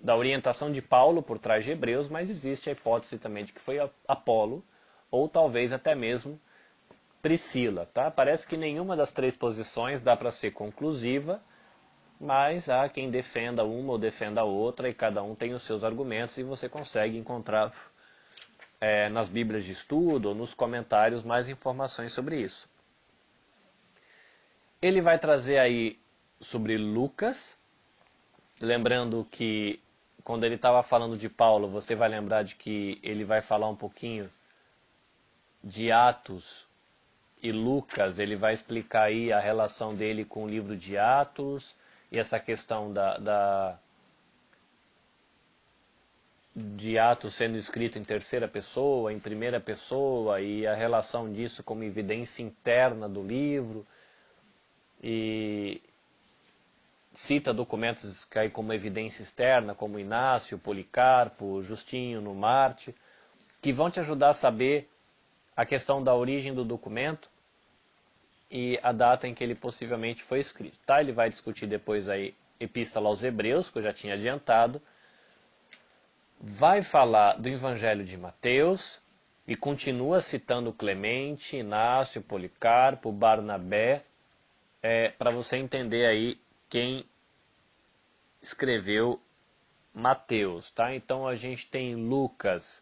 [0.00, 3.60] da orientação de Paulo por trás de Hebreus, mas existe a hipótese também de que
[3.60, 4.64] foi Apolo,
[5.10, 6.40] ou talvez até mesmo
[7.20, 8.10] Priscila, tá?
[8.10, 11.42] Parece que nenhuma das três posições dá para ser conclusiva,
[12.20, 15.82] mas há quem defenda uma ou defenda a outra e cada um tem os seus
[15.82, 17.72] argumentos e você consegue encontrar
[18.80, 22.68] é, nas Bíblias de estudo ou nos comentários mais informações sobre isso.
[24.80, 25.98] Ele vai trazer aí
[26.40, 27.56] sobre Lucas,
[28.60, 29.82] lembrando que
[30.22, 33.74] quando ele estava falando de Paulo, você vai lembrar de que ele vai falar um
[33.74, 34.30] pouquinho
[35.64, 36.67] de Atos
[37.42, 41.76] e Lucas, ele vai explicar aí a relação dele com o livro de Atos
[42.10, 43.78] e essa questão da, da
[46.54, 51.84] de Atos sendo escrito em terceira pessoa, em primeira pessoa e a relação disso como
[51.84, 53.86] evidência interna do livro.
[55.00, 55.80] E
[57.14, 62.94] cita documentos que aí como evidência externa, como Inácio, Policarpo, Justinho no Marte,
[63.60, 64.88] que vão te ajudar a saber
[65.58, 67.28] a questão da origem do documento
[68.48, 70.78] e a data em que ele possivelmente foi escrito.
[70.86, 71.00] Tá?
[71.00, 74.80] Ele vai discutir depois aí Epístola aos Hebreus, que eu já tinha adiantado.
[76.40, 79.02] Vai falar do Evangelho de Mateus
[79.48, 84.04] e continua citando Clemente, Inácio, Policarpo, Barnabé,
[84.80, 87.04] é, para você entender aí quem
[88.40, 89.20] escreveu
[89.92, 90.94] Mateus, tá?
[90.94, 92.80] Então a gente tem Lucas,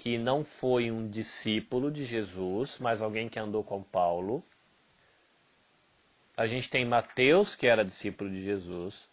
[0.00, 4.42] que não foi um discípulo de Jesus, mas alguém que andou com Paulo.
[6.34, 9.06] a gente tem Mateus, que era discípulo de Jesus,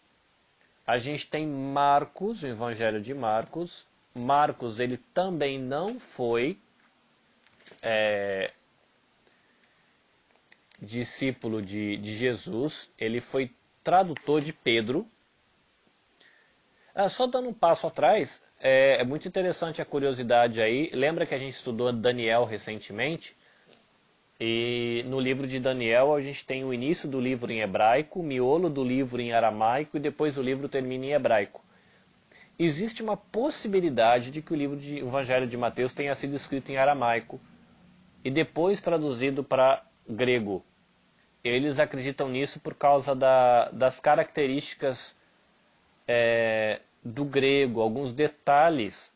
[0.85, 3.85] a gente tem Marcos, o Evangelho de Marcos.
[4.15, 6.57] Marcos, ele também não foi
[7.81, 8.53] é,
[10.81, 13.51] discípulo de, de Jesus, ele foi
[13.83, 15.05] tradutor de Pedro.
[16.99, 20.89] Ah, só dando um passo atrás, é, é, muito interessante a curiosidade aí.
[20.91, 23.37] Lembra que a gente estudou Daniel recentemente?
[24.39, 28.23] E no livro de Daniel a gente tem o início do livro em hebraico, o
[28.23, 31.63] miolo do livro em aramaico e depois o livro termina em hebraico.
[32.57, 36.71] Existe uma possibilidade de que o livro de o Evangelho de Mateus tenha sido escrito
[36.71, 37.39] em aramaico
[38.23, 40.65] e depois traduzido para grego.
[41.43, 45.15] Eles acreditam nisso por causa da, das características
[46.07, 49.11] é, do grego, alguns detalhes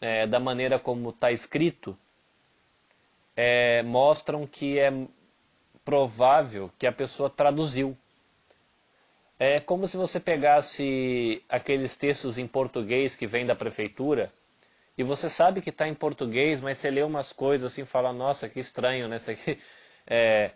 [0.00, 1.96] é, da maneira como está escrito
[3.36, 4.92] é, mostram que é
[5.84, 7.96] provável que a pessoa traduziu.
[9.38, 14.32] É como se você pegasse aqueles textos em português que vêm da prefeitura
[14.96, 18.12] e você sabe que está em português, mas você lê umas coisas assim e fala,
[18.12, 19.16] nossa, que estranho, né?
[19.16, 19.58] Isso aqui,
[20.04, 20.50] é,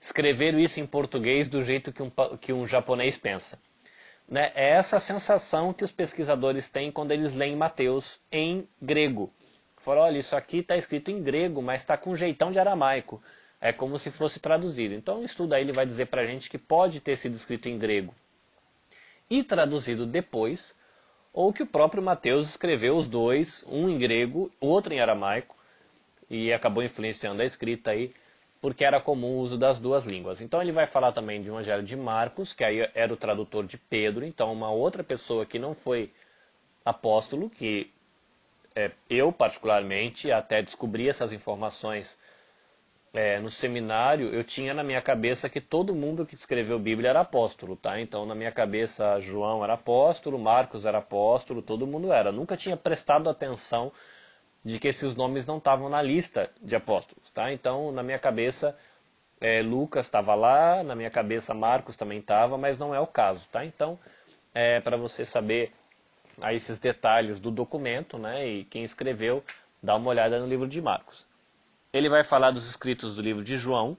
[0.00, 3.58] escreveram isso em português do jeito que um, que um japonês pensa.
[4.28, 4.52] Né?
[4.54, 9.32] É essa sensação que os pesquisadores têm quando eles leem Mateus em grego.
[9.78, 13.22] Falaram, olha, isso aqui está escrito em grego, mas está com jeitão de aramaico.
[13.60, 14.94] É como se fosse traduzido.
[14.94, 17.68] Então, o estudo aí ele vai dizer para a gente que pode ter sido escrito
[17.68, 18.14] em grego
[19.30, 20.74] e traduzido depois,
[21.32, 25.56] ou que o próprio Mateus escreveu os dois, um em grego, outro em aramaico,
[26.30, 28.12] e acabou influenciando a escrita aí,
[28.60, 30.40] porque era comum o uso das duas línguas.
[30.40, 33.78] Então ele vai falar também de Evangelho de Marcos, que aí era o tradutor de
[33.78, 36.12] Pedro, então uma outra pessoa que não foi
[36.84, 37.90] apóstolo, que
[38.74, 42.16] é, eu particularmente até descobri essas informações
[43.12, 47.20] é, no seminário, eu tinha na minha cabeça que todo mundo que escreveu Bíblia era
[47.20, 48.00] apóstolo, tá?
[48.00, 52.30] Então na minha cabeça João era apóstolo, Marcos era apóstolo, todo mundo era.
[52.30, 53.92] Nunca tinha prestado atenção
[54.64, 57.52] de que esses nomes não estavam na lista de apóstolos, tá?
[57.52, 58.76] Então na minha cabeça
[59.40, 63.46] é, Lucas estava lá, na minha cabeça Marcos também estava, mas não é o caso,
[63.50, 63.64] tá?
[63.64, 63.98] Então
[64.54, 65.72] é, para você saber
[66.40, 68.46] aí esses detalhes do documento, né?
[68.46, 69.42] E quem escreveu,
[69.82, 71.28] dá uma olhada no livro de Marcos
[71.92, 73.96] ele vai falar dos escritos do livro de João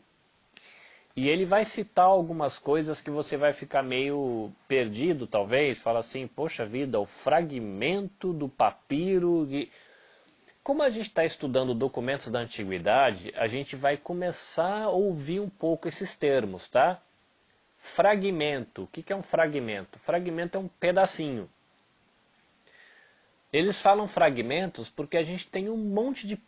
[1.16, 5.80] e ele vai citar algumas coisas que você vai ficar meio perdido, talvez.
[5.82, 9.46] Fala assim, poxa vida, o fragmento do papiro.
[9.46, 9.70] De...
[10.70, 15.50] Como a gente está estudando documentos da antiguidade, a gente vai começar a ouvir um
[15.50, 17.02] pouco esses termos, tá?
[17.76, 18.84] Fragmento.
[18.84, 19.98] O que é um fragmento?
[19.98, 21.50] Fragmento é um pedacinho.
[23.52, 26.40] Eles falam fragmentos porque a gente tem um monte de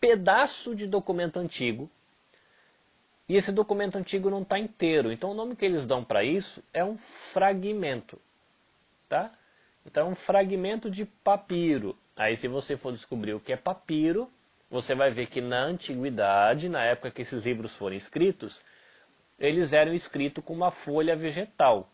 [0.00, 1.90] pedaço de documento antigo
[3.28, 5.12] e esse documento antigo não está inteiro.
[5.12, 8.18] Então o nome que eles dão para isso é um fragmento.
[9.06, 9.30] Tá?
[9.84, 11.94] Então é um fragmento de papiro.
[12.16, 14.30] Aí se você for descobrir o que é papiro,
[14.70, 18.64] você vai ver que na antiguidade, na época que esses livros foram escritos,
[19.38, 21.88] eles eram escritos com uma folha vegetal.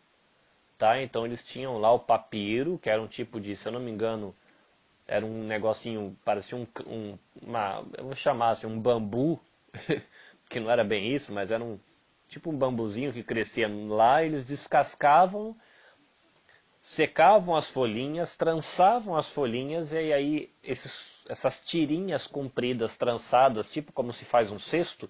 [0.79, 1.03] Tá?
[1.03, 3.91] Então eles tinham lá o papiro, que era um tipo de, se eu não me
[3.91, 4.35] engano,
[5.07, 9.41] era um negocinho, parecia um, um uma, eu vou chamar assim, um bambu,
[10.49, 11.79] que não era bem isso, mas era um
[12.29, 15.55] tipo um bambuzinho que crescia lá, eles descascavam,
[16.83, 24.12] secavam as folhinhas, trançavam as folhinhas e aí esses, essas tirinhas compridas, trançadas, tipo como
[24.12, 25.09] se faz um cesto,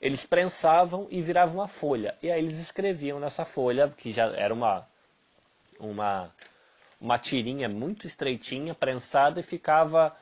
[0.00, 2.18] eles prensavam e viravam uma folha.
[2.20, 4.86] E aí eles escreviam nessa folha, que já era uma,
[5.78, 6.32] uma
[7.00, 10.14] uma tirinha muito estreitinha, prensada e ficava,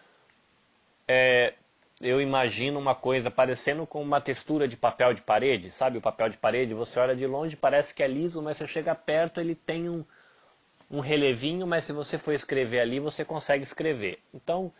[1.08, 1.54] é,
[2.00, 5.98] eu imagino uma coisa parecendo com uma textura de papel de parede, sabe?
[5.98, 8.94] O papel de parede, você olha de longe parece que é liso, mas você chega
[8.94, 10.04] perto ele tem um,
[10.90, 14.18] um relevinho, mas se você for escrever ali você consegue escrever.
[14.32, 14.72] Então,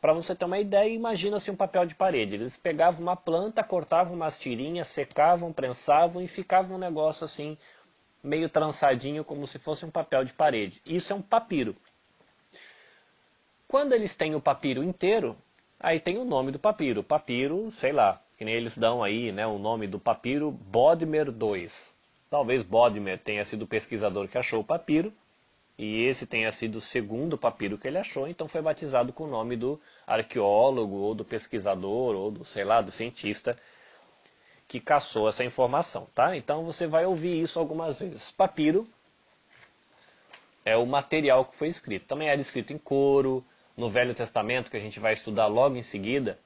[0.00, 2.36] para você ter uma ideia, imagina-se um papel de parede.
[2.36, 7.58] Eles pegavam uma planta, cortavam umas tirinhas, secavam, prensavam e ficava um negócio assim
[8.22, 10.80] meio trançadinho, como se fosse um papel de parede.
[10.86, 11.74] Isso é um papiro.
[13.66, 15.36] Quando eles têm o papiro inteiro,
[15.78, 17.02] aí tem o nome do papiro.
[17.02, 21.68] Papiro, sei lá, que nem eles dão aí né, o nome do papiro Bodmer II.
[22.30, 25.12] Talvez Bodmer tenha sido o pesquisador que achou o papiro,
[25.78, 29.30] e esse tenha sido o segundo papiro que ele achou, então foi batizado com o
[29.30, 33.56] nome do arqueólogo, ou do pesquisador, ou do, sei lá, do cientista
[34.66, 36.36] que caçou essa informação, tá?
[36.36, 38.30] Então você vai ouvir isso algumas vezes.
[38.32, 38.86] Papiro
[40.64, 42.06] é o material que foi escrito.
[42.06, 43.42] Também era escrito em couro,
[43.76, 46.38] no Velho Testamento, que a gente vai estudar logo em seguida,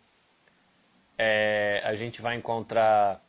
[1.17, 3.21] é, a gente vai encontrar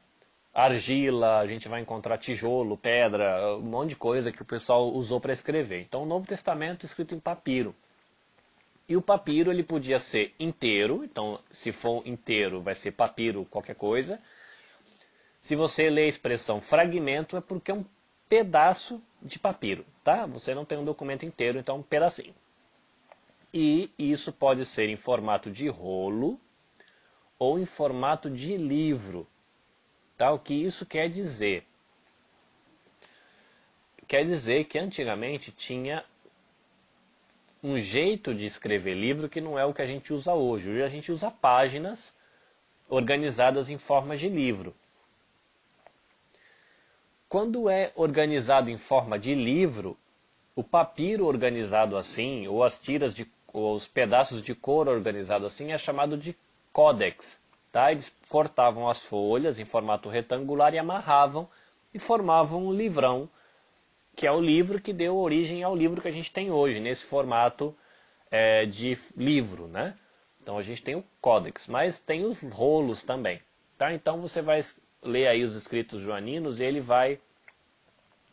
[0.53, 5.19] argila, a gente vai encontrar tijolo, pedra, um monte de coisa que o pessoal usou
[5.19, 5.81] para escrever.
[5.81, 7.75] Então, o Novo Testamento escrito em papiro.
[8.87, 13.75] E o papiro ele podia ser inteiro, então se for inteiro vai ser papiro qualquer
[13.75, 14.19] coisa.
[15.39, 17.85] Se você lê a expressão fragmento é porque é um
[18.27, 20.25] pedaço de papiro, tá?
[20.25, 22.35] Você não tem um documento inteiro, então é um pedacinho.
[23.53, 26.39] E isso pode ser em formato de rolo
[27.39, 29.27] ou em formato de livro.
[30.31, 31.65] O que isso quer dizer?
[34.07, 36.05] Quer dizer que antigamente tinha
[37.63, 40.69] um jeito de escrever livro que não é o que a gente usa hoje.
[40.69, 42.13] Hoje a gente usa páginas
[42.89, 44.75] organizadas em formas de livro.
[47.29, 49.97] Quando é organizado em forma de livro,
[50.55, 55.71] o papiro organizado assim, ou as tiras de, ou os pedaços de couro organizado assim,
[55.71, 56.35] é chamado de
[56.71, 57.39] códex.
[57.73, 57.91] Tá?
[57.91, 61.49] Eles cortavam as folhas em formato retangular e amarravam
[61.91, 63.27] e formavam um livrão,
[64.15, 67.03] que é o livro que deu origem ao livro que a gente tem hoje, nesse
[67.03, 67.75] formato
[68.29, 69.67] é, de livro.
[69.67, 69.95] Né?
[70.39, 73.41] Então a gente tem o códex, mas tem os rolos também.
[73.75, 73.91] Tá?
[73.91, 74.61] Então você vai
[75.01, 77.19] ler aí os escritos joaninos e ele vai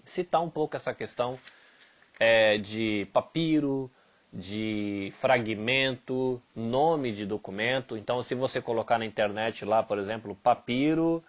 [0.04, 1.38] citar um pouco essa questão
[2.18, 3.90] é, de papiro,
[4.32, 7.96] de fragmento, nome de documento.
[7.96, 11.22] Então, se você colocar na internet lá, por exemplo, papiro,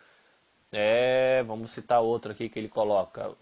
[0.71, 3.35] é, vamos citar outro aqui que ele coloca,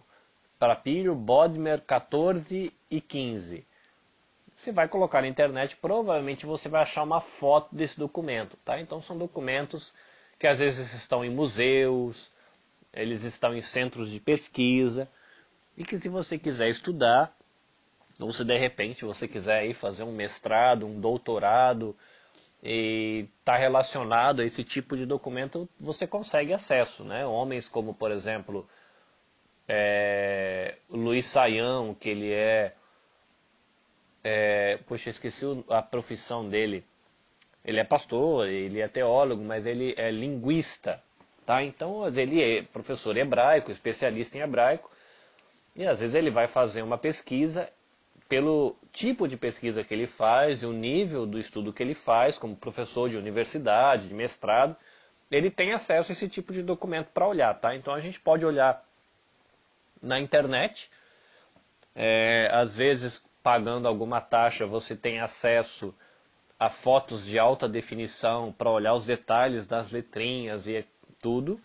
[0.57, 3.65] papiro Bodmer 14 e 15.
[4.55, 8.79] Você vai colocar na internet, provavelmente você vai achar uma foto desse documento, tá?
[8.79, 9.93] Então são documentos
[10.37, 12.29] que às vezes estão em museus,
[12.93, 15.07] eles estão em centros de pesquisa
[15.77, 17.33] e que se você quiser estudar,
[18.19, 21.95] ou se de repente você quiser ir fazer um mestrado, um doutorado
[22.61, 27.05] e está relacionado a esse tipo de documento, você consegue acesso.
[27.05, 27.25] Né?
[27.25, 28.67] Homens como, por exemplo,
[29.67, 32.73] é, Luiz Saião, que ele é,
[34.21, 34.79] é.
[34.85, 36.83] Poxa, esqueci a profissão dele.
[37.63, 41.01] Ele é pastor, ele é teólogo, mas ele é linguista.
[41.45, 41.63] Tá?
[41.63, 44.91] Então, ele é professor hebraico, especialista em hebraico,
[45.75, 47.71] e às vezes ele vai fazer uma pesquisa
[48.29, 52.37] pelo tipo de pesquisa que ele faz e o nível do estudo que ele faz,
[52.37, 54.75] como professor de universidade, de mestrado,
[55.31, 57.75] ele tem acesso a esse tipo de documento para olhar, tá?
[57.75, 58.85] Então a gente pode olhar
[60.01, 60.91] na internet,
[61.95, 65.93] é, às vezes pagando alguma taxa você tem acesso
[66.59, 70.85] a fotos de alta definição para olhar os detalhes das letrinhas e
[71.19, 71.59] tudo.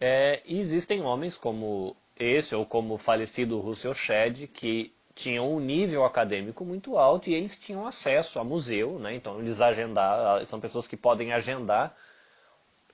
[0.00, 5.60] É, e existem homens como esse ou como o falecido Russell Shedd que tinham um
[5.60, 9.14] nível acadêmico muito alto e eles tinham acesso a museu, né?
[9.14, 11.94] então eles agendar, são pessoas que podem agendar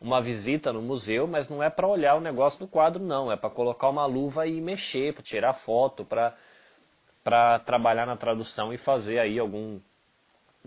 [0.00, 3.36] uma visita no museu, mas não é para olhar o negócio do quadro, não, é
[3.36, 9.18] para colocar uma luva e mexer, para tirar foto, para trabalhar na tradução e fazer
[9.18, 9.80] aí algum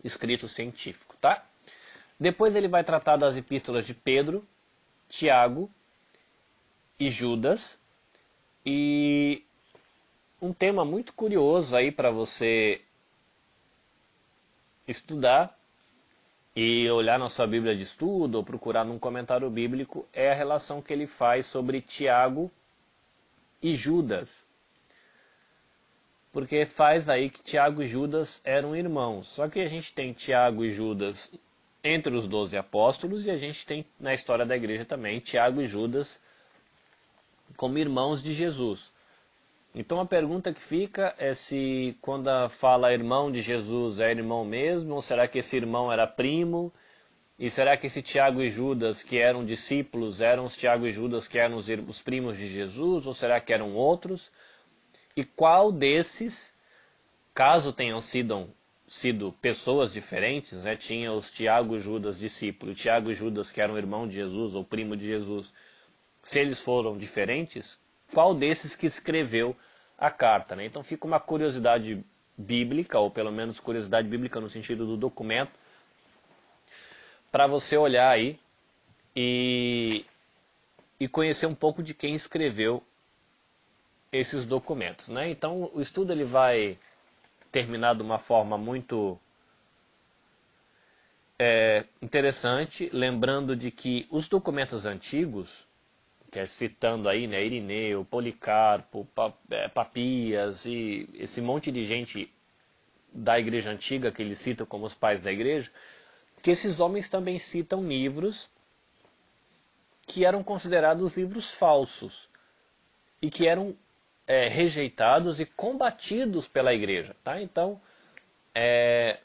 [0.04, 1.46] escrito científico, tá?
[2.20, 4.46] Depois ele vai tratar das epístolas de Pedro,
[5.08, 5.72] Tiago
[7.00, 7.80] e Judas,
[8.66, 9.44] e
[10.42, 12.82] um tema muito curioso aí para você
[14.88, 15.56] estudar
[16.56, 20.82] e olhar na sua Bíblia de estudo ou procurar num comentário bíblico é a relação
[20.82, 22.52] que ele faz sobre Tiago
[23.62, 24.44] e Judas.
[26.34, 29.28] Porque faz aí que Tiago e Judas eram irmãos.
[29.28, 31.30] Só que a gente tem Tiago e Judas
[31.84, 35.68] entre os doze apóstolos e a gente tem na história da igreja também Tiago e
[35.68, 36.20] Judas
[37.56, 38.92] como irmãos de Jesus.
[39.74, 44.96] Então a pergunta que fica é se quando fala irmão de Jesus é irmão mesmo,
[44.96, 46.74] ou será que esse irmão era primo?
[47.40, 51.28] E será que esse Tiago e Judas, que eram discípulos, eram os Tiago e Judas
[51.28, 54.30] que eram os, os primos de Jesus, ou será que eram outros?
[55.16, 56.54] E qual desses,
[57.34, 58.50] caso tenham sido,
[58.88, 63.78] sido pessoas diferentes, né, tinha os Tiago e Judas discípulos, Tiago e Judas que eram
[63.78, 65.52] irmão de Jesus ou primo de Jesus,
[66.22, 67.81] se eles foram diferentes,
[68.14, 69.56] qual desses que escreveu
[69.98, 70.56] a carta.
[70.56, 70.66] Né?
[70.66, 72.04] Então fica uma curiosidade
[72.38, 75.52] bíblica, ou pelo menos curiosidade bíblica no sentido do documento,
[77.32, 78.40] para você olhar aí
[79.16, 80.06] e,
[81.00, 82.84] e conhecer um pouco de quem escreveu
[84.12, 85.08] esses documentos.
[85.08, 85.30] Né?
[85.30, 86.78] Então o estudo ele vai
[87.52, 89.20] terminar de uma forma muito
[91.40, 95.68] é, interessante, lembrando de que os documentos antigos
[96.40, 99.08] é citando aí, né, Irineu, Policarpo,
[99.50, 102.32] é, Papias e esse monte de gente
[103.14, 105.70] da igreja antiga que ele cita como os pais da igreja,
[106.42, 108.50] que esses homens também citam livros
[110.08, 112.30] que eram considerados livros falsos
[113.22, 113.76] e que eram
[114.26, 117.16] é, rejeitados e combatidos pela igreja.
[117.24, 117.42] Tá?
[117.42, 117.82] Então,
[118.56, 119.20] é,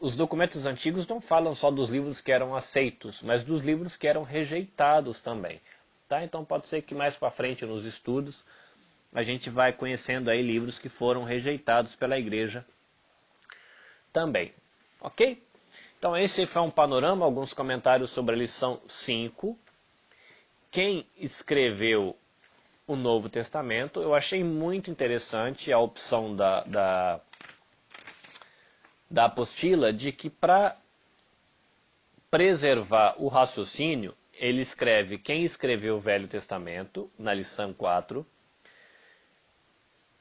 [0.00, 4.06] os documentos antigos não falam só dos livros que eram aceitos, mas dos livros que
[4.06, 5.60] eram rejeitados também.
[6.08, 6.22] Tá?
[6.22, 8.44] Então pode ser que mais para frente nos estudos
[9.12, 12.66] a gente vai conhecendo aí livros que foram rejeitados pela igreja
[14.12, 14.52] também.
[15.00, 15.40] Ok?
[15.98, 19.58] Então esse foi um panorama, alguns comentários sobre a lição 5.
[20.70, 22.16] Quem escreveu
[22.86, 27.20] o Novo Testamento, eu achei muito interessante a opção da, da,
[29.10, 30.76] da apostila de que para
[32.30, 38.26] preservar o raciocínio, ele escreve quem escreveu o Velho Testamento, na lição 4,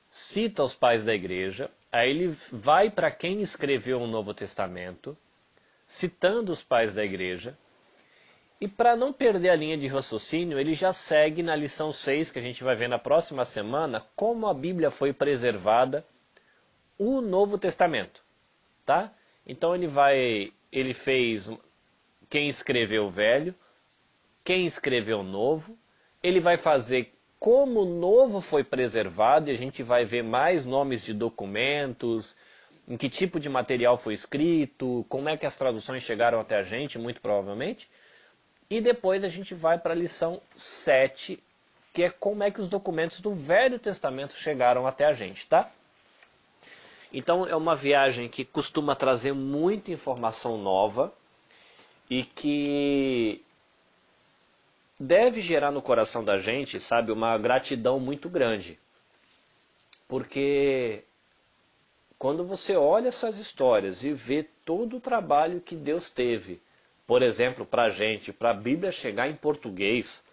[0.10, 5.18] cita os pais da igreja, aí ele vai para quem escreveu o Novo Testamento,
[5.88, 7.58] citando os pais da igreja,
[8.62, 12.40] e para não perder a linha de raciocínio, ele já segue na lição 6, que
[12.40, 16.06] a gente vai ver na próxima semana, como a Bíblia foi preservada,
[16.98, 18.24] o Novo Testamento,
[18.86, 19.12] tá?
[19.46, 21.50] Então ele vai, ele fez
[22.30, 23.54] quem escreveu o velho,
[24.44, 25.78] quem escreveu novo,
[26.22, 31.04] ele vai fazer como o novo foi preservado, e a gente vai ver mais nomes
[31.04, 32.36] de documentos,
[32.88, 36.64] em que tipo de material foi escrito, como é que as traduções chegaram até a
[36.64, 37.90] gente, muito provavelmente.
[38.70, 41.38] E depois a gente vai para a lição 7,
[41.94, 45.70] que é como é que os documentos do Velho Testamento chegaram até a gente, tá?
[47.12, 51.14] Então é uma viagem que costuma trazer muita informação nova
[52.10, 53.43] e que
[55.04, 58.80] deve gerar no coração da gente, sabe, uma gratidão muito grande.
[60.08, 61.04] Porque
[62.18, 66.62] quando você olha essas histórias e vê todo o trabalho que Deus teve,
[67.06, 70.24] por exemplo, para a gente, para a Bíblia chegar em português,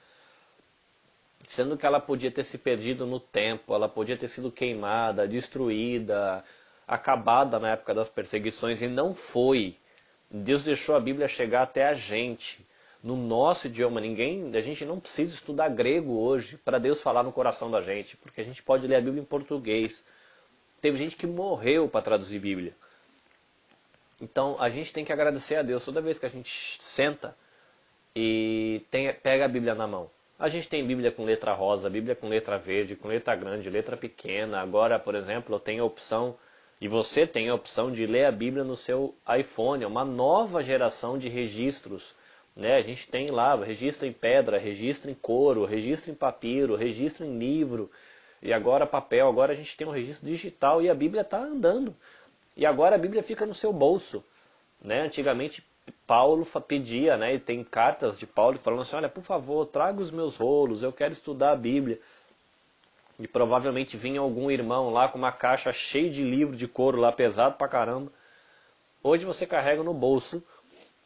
[1.49, 6.45] sendo que ela podia ter se perdido no tempo, ela podia ter sido queimada, destruída,
[6.87, 9.77] acabada na época das perseguições e não foi.
[10.31, 12.64] Deus deixou a Bíblia chegar até a gente
[13.03, 14.01] no nosso idioma.
[14.01, 18.16] Ninguém, a gente não precisa estudar grego hoje para Deus falar no coração da gente,
[18.16, 20.05] porque a gente pode ler a Bíblia em português.
[20.80, 22.74] Teve gente que morreu para traduzir Bíblia.
[24.20, 27.34] Então a gente tem que agradecer a Deus toda vez que a gente senta
[28.14, 30.11] e tem, pega a Bíblia na mão.
[30.38, 33.96] A gente tem Bíblia com letra rosa, Bíblia com letra verde, com letra grande, letra
[33.96, 34.61] pequena.
[34.61, 36.34] Agora, por exemplo, eu tenho a opção,
[36.80, 39.84] e você tem a opção de ler a Bíblia no seu iPhone.
[39.84, 42.14] É uma nova geração de registros
[42.55, 42.76] né?
[42.76, 47.38] A gente tem lá registro em pedra, registro em couro, registro em papiro, registro em
[47.38, 47.90] livro,
[48.42, 49.28] e agora papel.
[49.28, 51.94] Agora a gente tem um registro digital e a Bíblia está andando.
[52.57, 54.24] E agora a Bíblia fica no seu bolso.
[54.82, 55.03] Né?
[55.03, 55.64] Antigamente
[56.07, 57.34] Paulo pedia, né?
[57.34, 60.92] e tem cartas de Paulo falando assim: olha, por favor, traga os meus rolos, eu
[60.92, 62.01] quero estudar a Bíblia.
[63.18, 67.12] E provavelmente vinha algum irmão lá com uma caixa cheia de livro de couro lá,
[67.12, 68.11] pesado pra caramba.
[69.03, 70.42] Hoje você carrega no bolso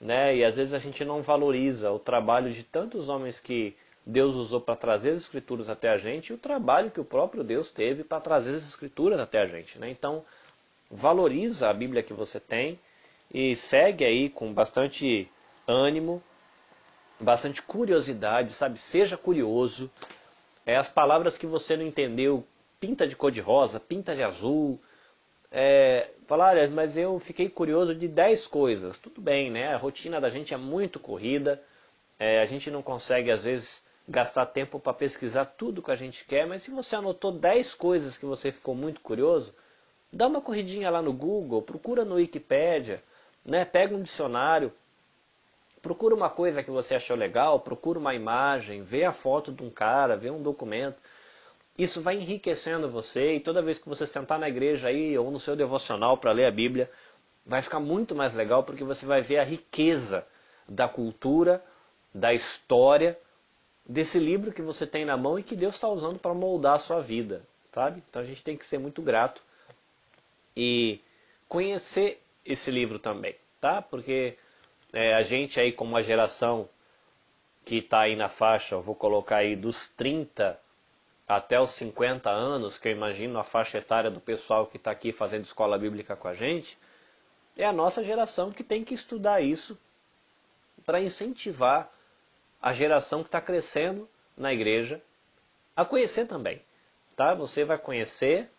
[0.05, 0.36] né?
[0.36, 3.74] E às vezes a gente não valoriza o trabalho de tantos homens que
[4.05, 7.42] Deus usou para trazer as escrituras até a gente e o trabalho que o próprio
[7.42, 9.88] Deus teve para trazer as escrituras até a gente, né?
[9.88, 10.22] Então,
[10.90, 12.78] valoriza a Bíblia que você tem
[13.32, 15.26] e segue aí com bastante
[15.66, 16.22] ânimo,
[17.18, 18.78] bastante curiosidade, sabe?
[18.78, 19.90] Seja curioso.
[20.66, 22.44] É as palavras que você não entendeu,
[22.78, 24.78] pinta de cor de rosa, pinta de azul,
[25.57, 28.98] é, falar, mas eu fiquei curioso de 10 coisas.
[28.98, 29.72] Tudo bem, né?
[29.72, 31.62] A rotina da gente é muito corrida,
[32.18, 36.24] é, a gente não consegue às vezes gastar tempo para pesquisar tudo que a gente
[36.24, 39.55] quer, mas se você anotou 10 coisas que você ficou muito curioso,
[40.12, 43.00] dá uma corridinha lá no Google, procura no Wikipedia,
[43.44, 43.64] né?
[43.64, 44.72] pega um dicionário,
[45.80, 49.70] procura uma coisa que você achou legal, procura uma imagem, vê a foto de um
[49.70, 50.96] cara, vê um documento.
[51.77, 55.41] Isso vai enriquecendo você e toda vez que você sentar na igreja aí ou no
[55.41, 56.91] seu devocional para ler a Bíblia,
[57.45, 60.27] vai ficar muito mais legal porque você vai ver a riqueza
[60.68, 61.62] da cultura,
[62.14, 63.18] da história
[63.85, 66.79] desse livro que você tem na mão e que Deus está usando para moldar a
[66.79, 68.03] sua vida, sabe?
[68.09, 69.43] Então a gente tem que ser muito grato
[70.57, 71.01] e
[71.49, 73.83] conhecer esse livro também, tá?
[73.83, 74.39] Porque
[74.93, 76.68] é, a gente aí como uma geração
[77.64, 80.59] que está aí na faixa, vou colocar aí dos 30
[81.27, 85.12] até os 50 anos, que eu imagino a faixa etária do pessoal que está aqui
[85.12, 86.79] fazendo escola bíblica com a gente,
[87.57, 89.79] é a nossa geração que tem que estudar isso
[90.85, 91.91] para incentivar
[92.61, 95.01] a geração que está crescendo na igreja
[95.75, 96.62] a conhecer também.
[97.16, 97.35] Tá?
[97.35, 98.51] Você vai conhecer,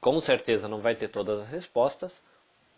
[0.00, 2.22] com certeza não vai ter todas as respostas,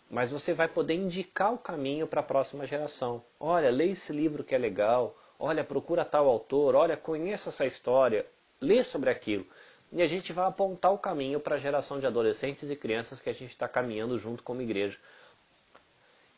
[0.09, 3.23] mas você vai poder indicar o caminho para a próxima geração.
[3.39, 8.25] Olha, lê esse livro que é legal, olha, procura tal autor, olha, conheça essa história,
[8.61, 9.45] lê sobre aquilo.
[9.91, 13.29] E a gente vai apontar o caminho para a geração de adolescentes e crianças que
[13.29, 14.97] a gente está caminhando junto como igreja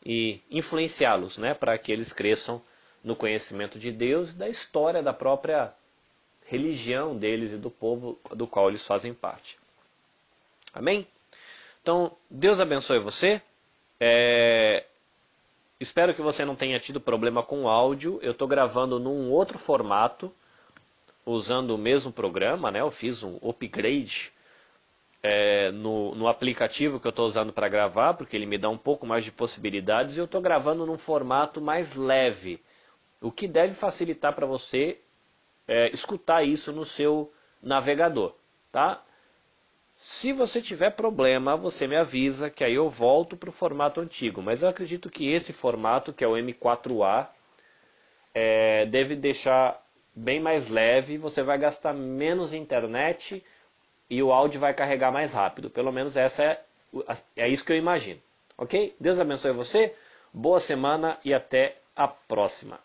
[0.04, 2.60] e influenciá-los, né, para que eles cresçam
[3.04, 5.72] no conhecimento de Deus e da história da própria
[6.46, 9.58] religião deles e do povo do qual eles fazem parte.
[10.72, 11.06] Amém?
[11.82, 13.40] Então, Deus abençoe você.
[14.00, 14.84] É...
[15.80, 18.18] Espero que você não tenha tido problema com o áudio.
[18.22, 20.32] Eu estou gravando num outro formato,
[21.24, 22.80] usando o mesmo programa, né?
[22.80, 24.32] Eu fiz um upgrade
[25.22, 28.78] é, no, no, aplicativo que eu estou usando para gravar, porque ele me dá um
[28.78, 32.60] pouco mais de possibilidades, e eu estou gravando num formato mais leve,
[33.20, 34.98] o que deve facilitar para você
[35.68, 38.34] é, escutar isso no seu navegador,
[38.72, 39.02] tá?
[39.96, 44.42] Se você tiver problema, você me avisa que aí eu volto para o formato antigo.
[44.42, 47.28] Mas eu acredito que esse formato, que é o M4A,
[48.34, 49.80] é, deve deixar
[50.14, 51.18] bem mais leve.
[51.18, 53.44] Você vai gastar menos internet
[54.08, 55.70] e o áudio vai carregar mais rápido.
[55.70, 56.64] Pelo menos essa é,
[57.36, 58.20] é isso que eu imagino.
[58.56, 58.94] Ok?
[59.00, 59.94] Deus abençoe você,
[60.32, 62.78] boa semana e até a próxima.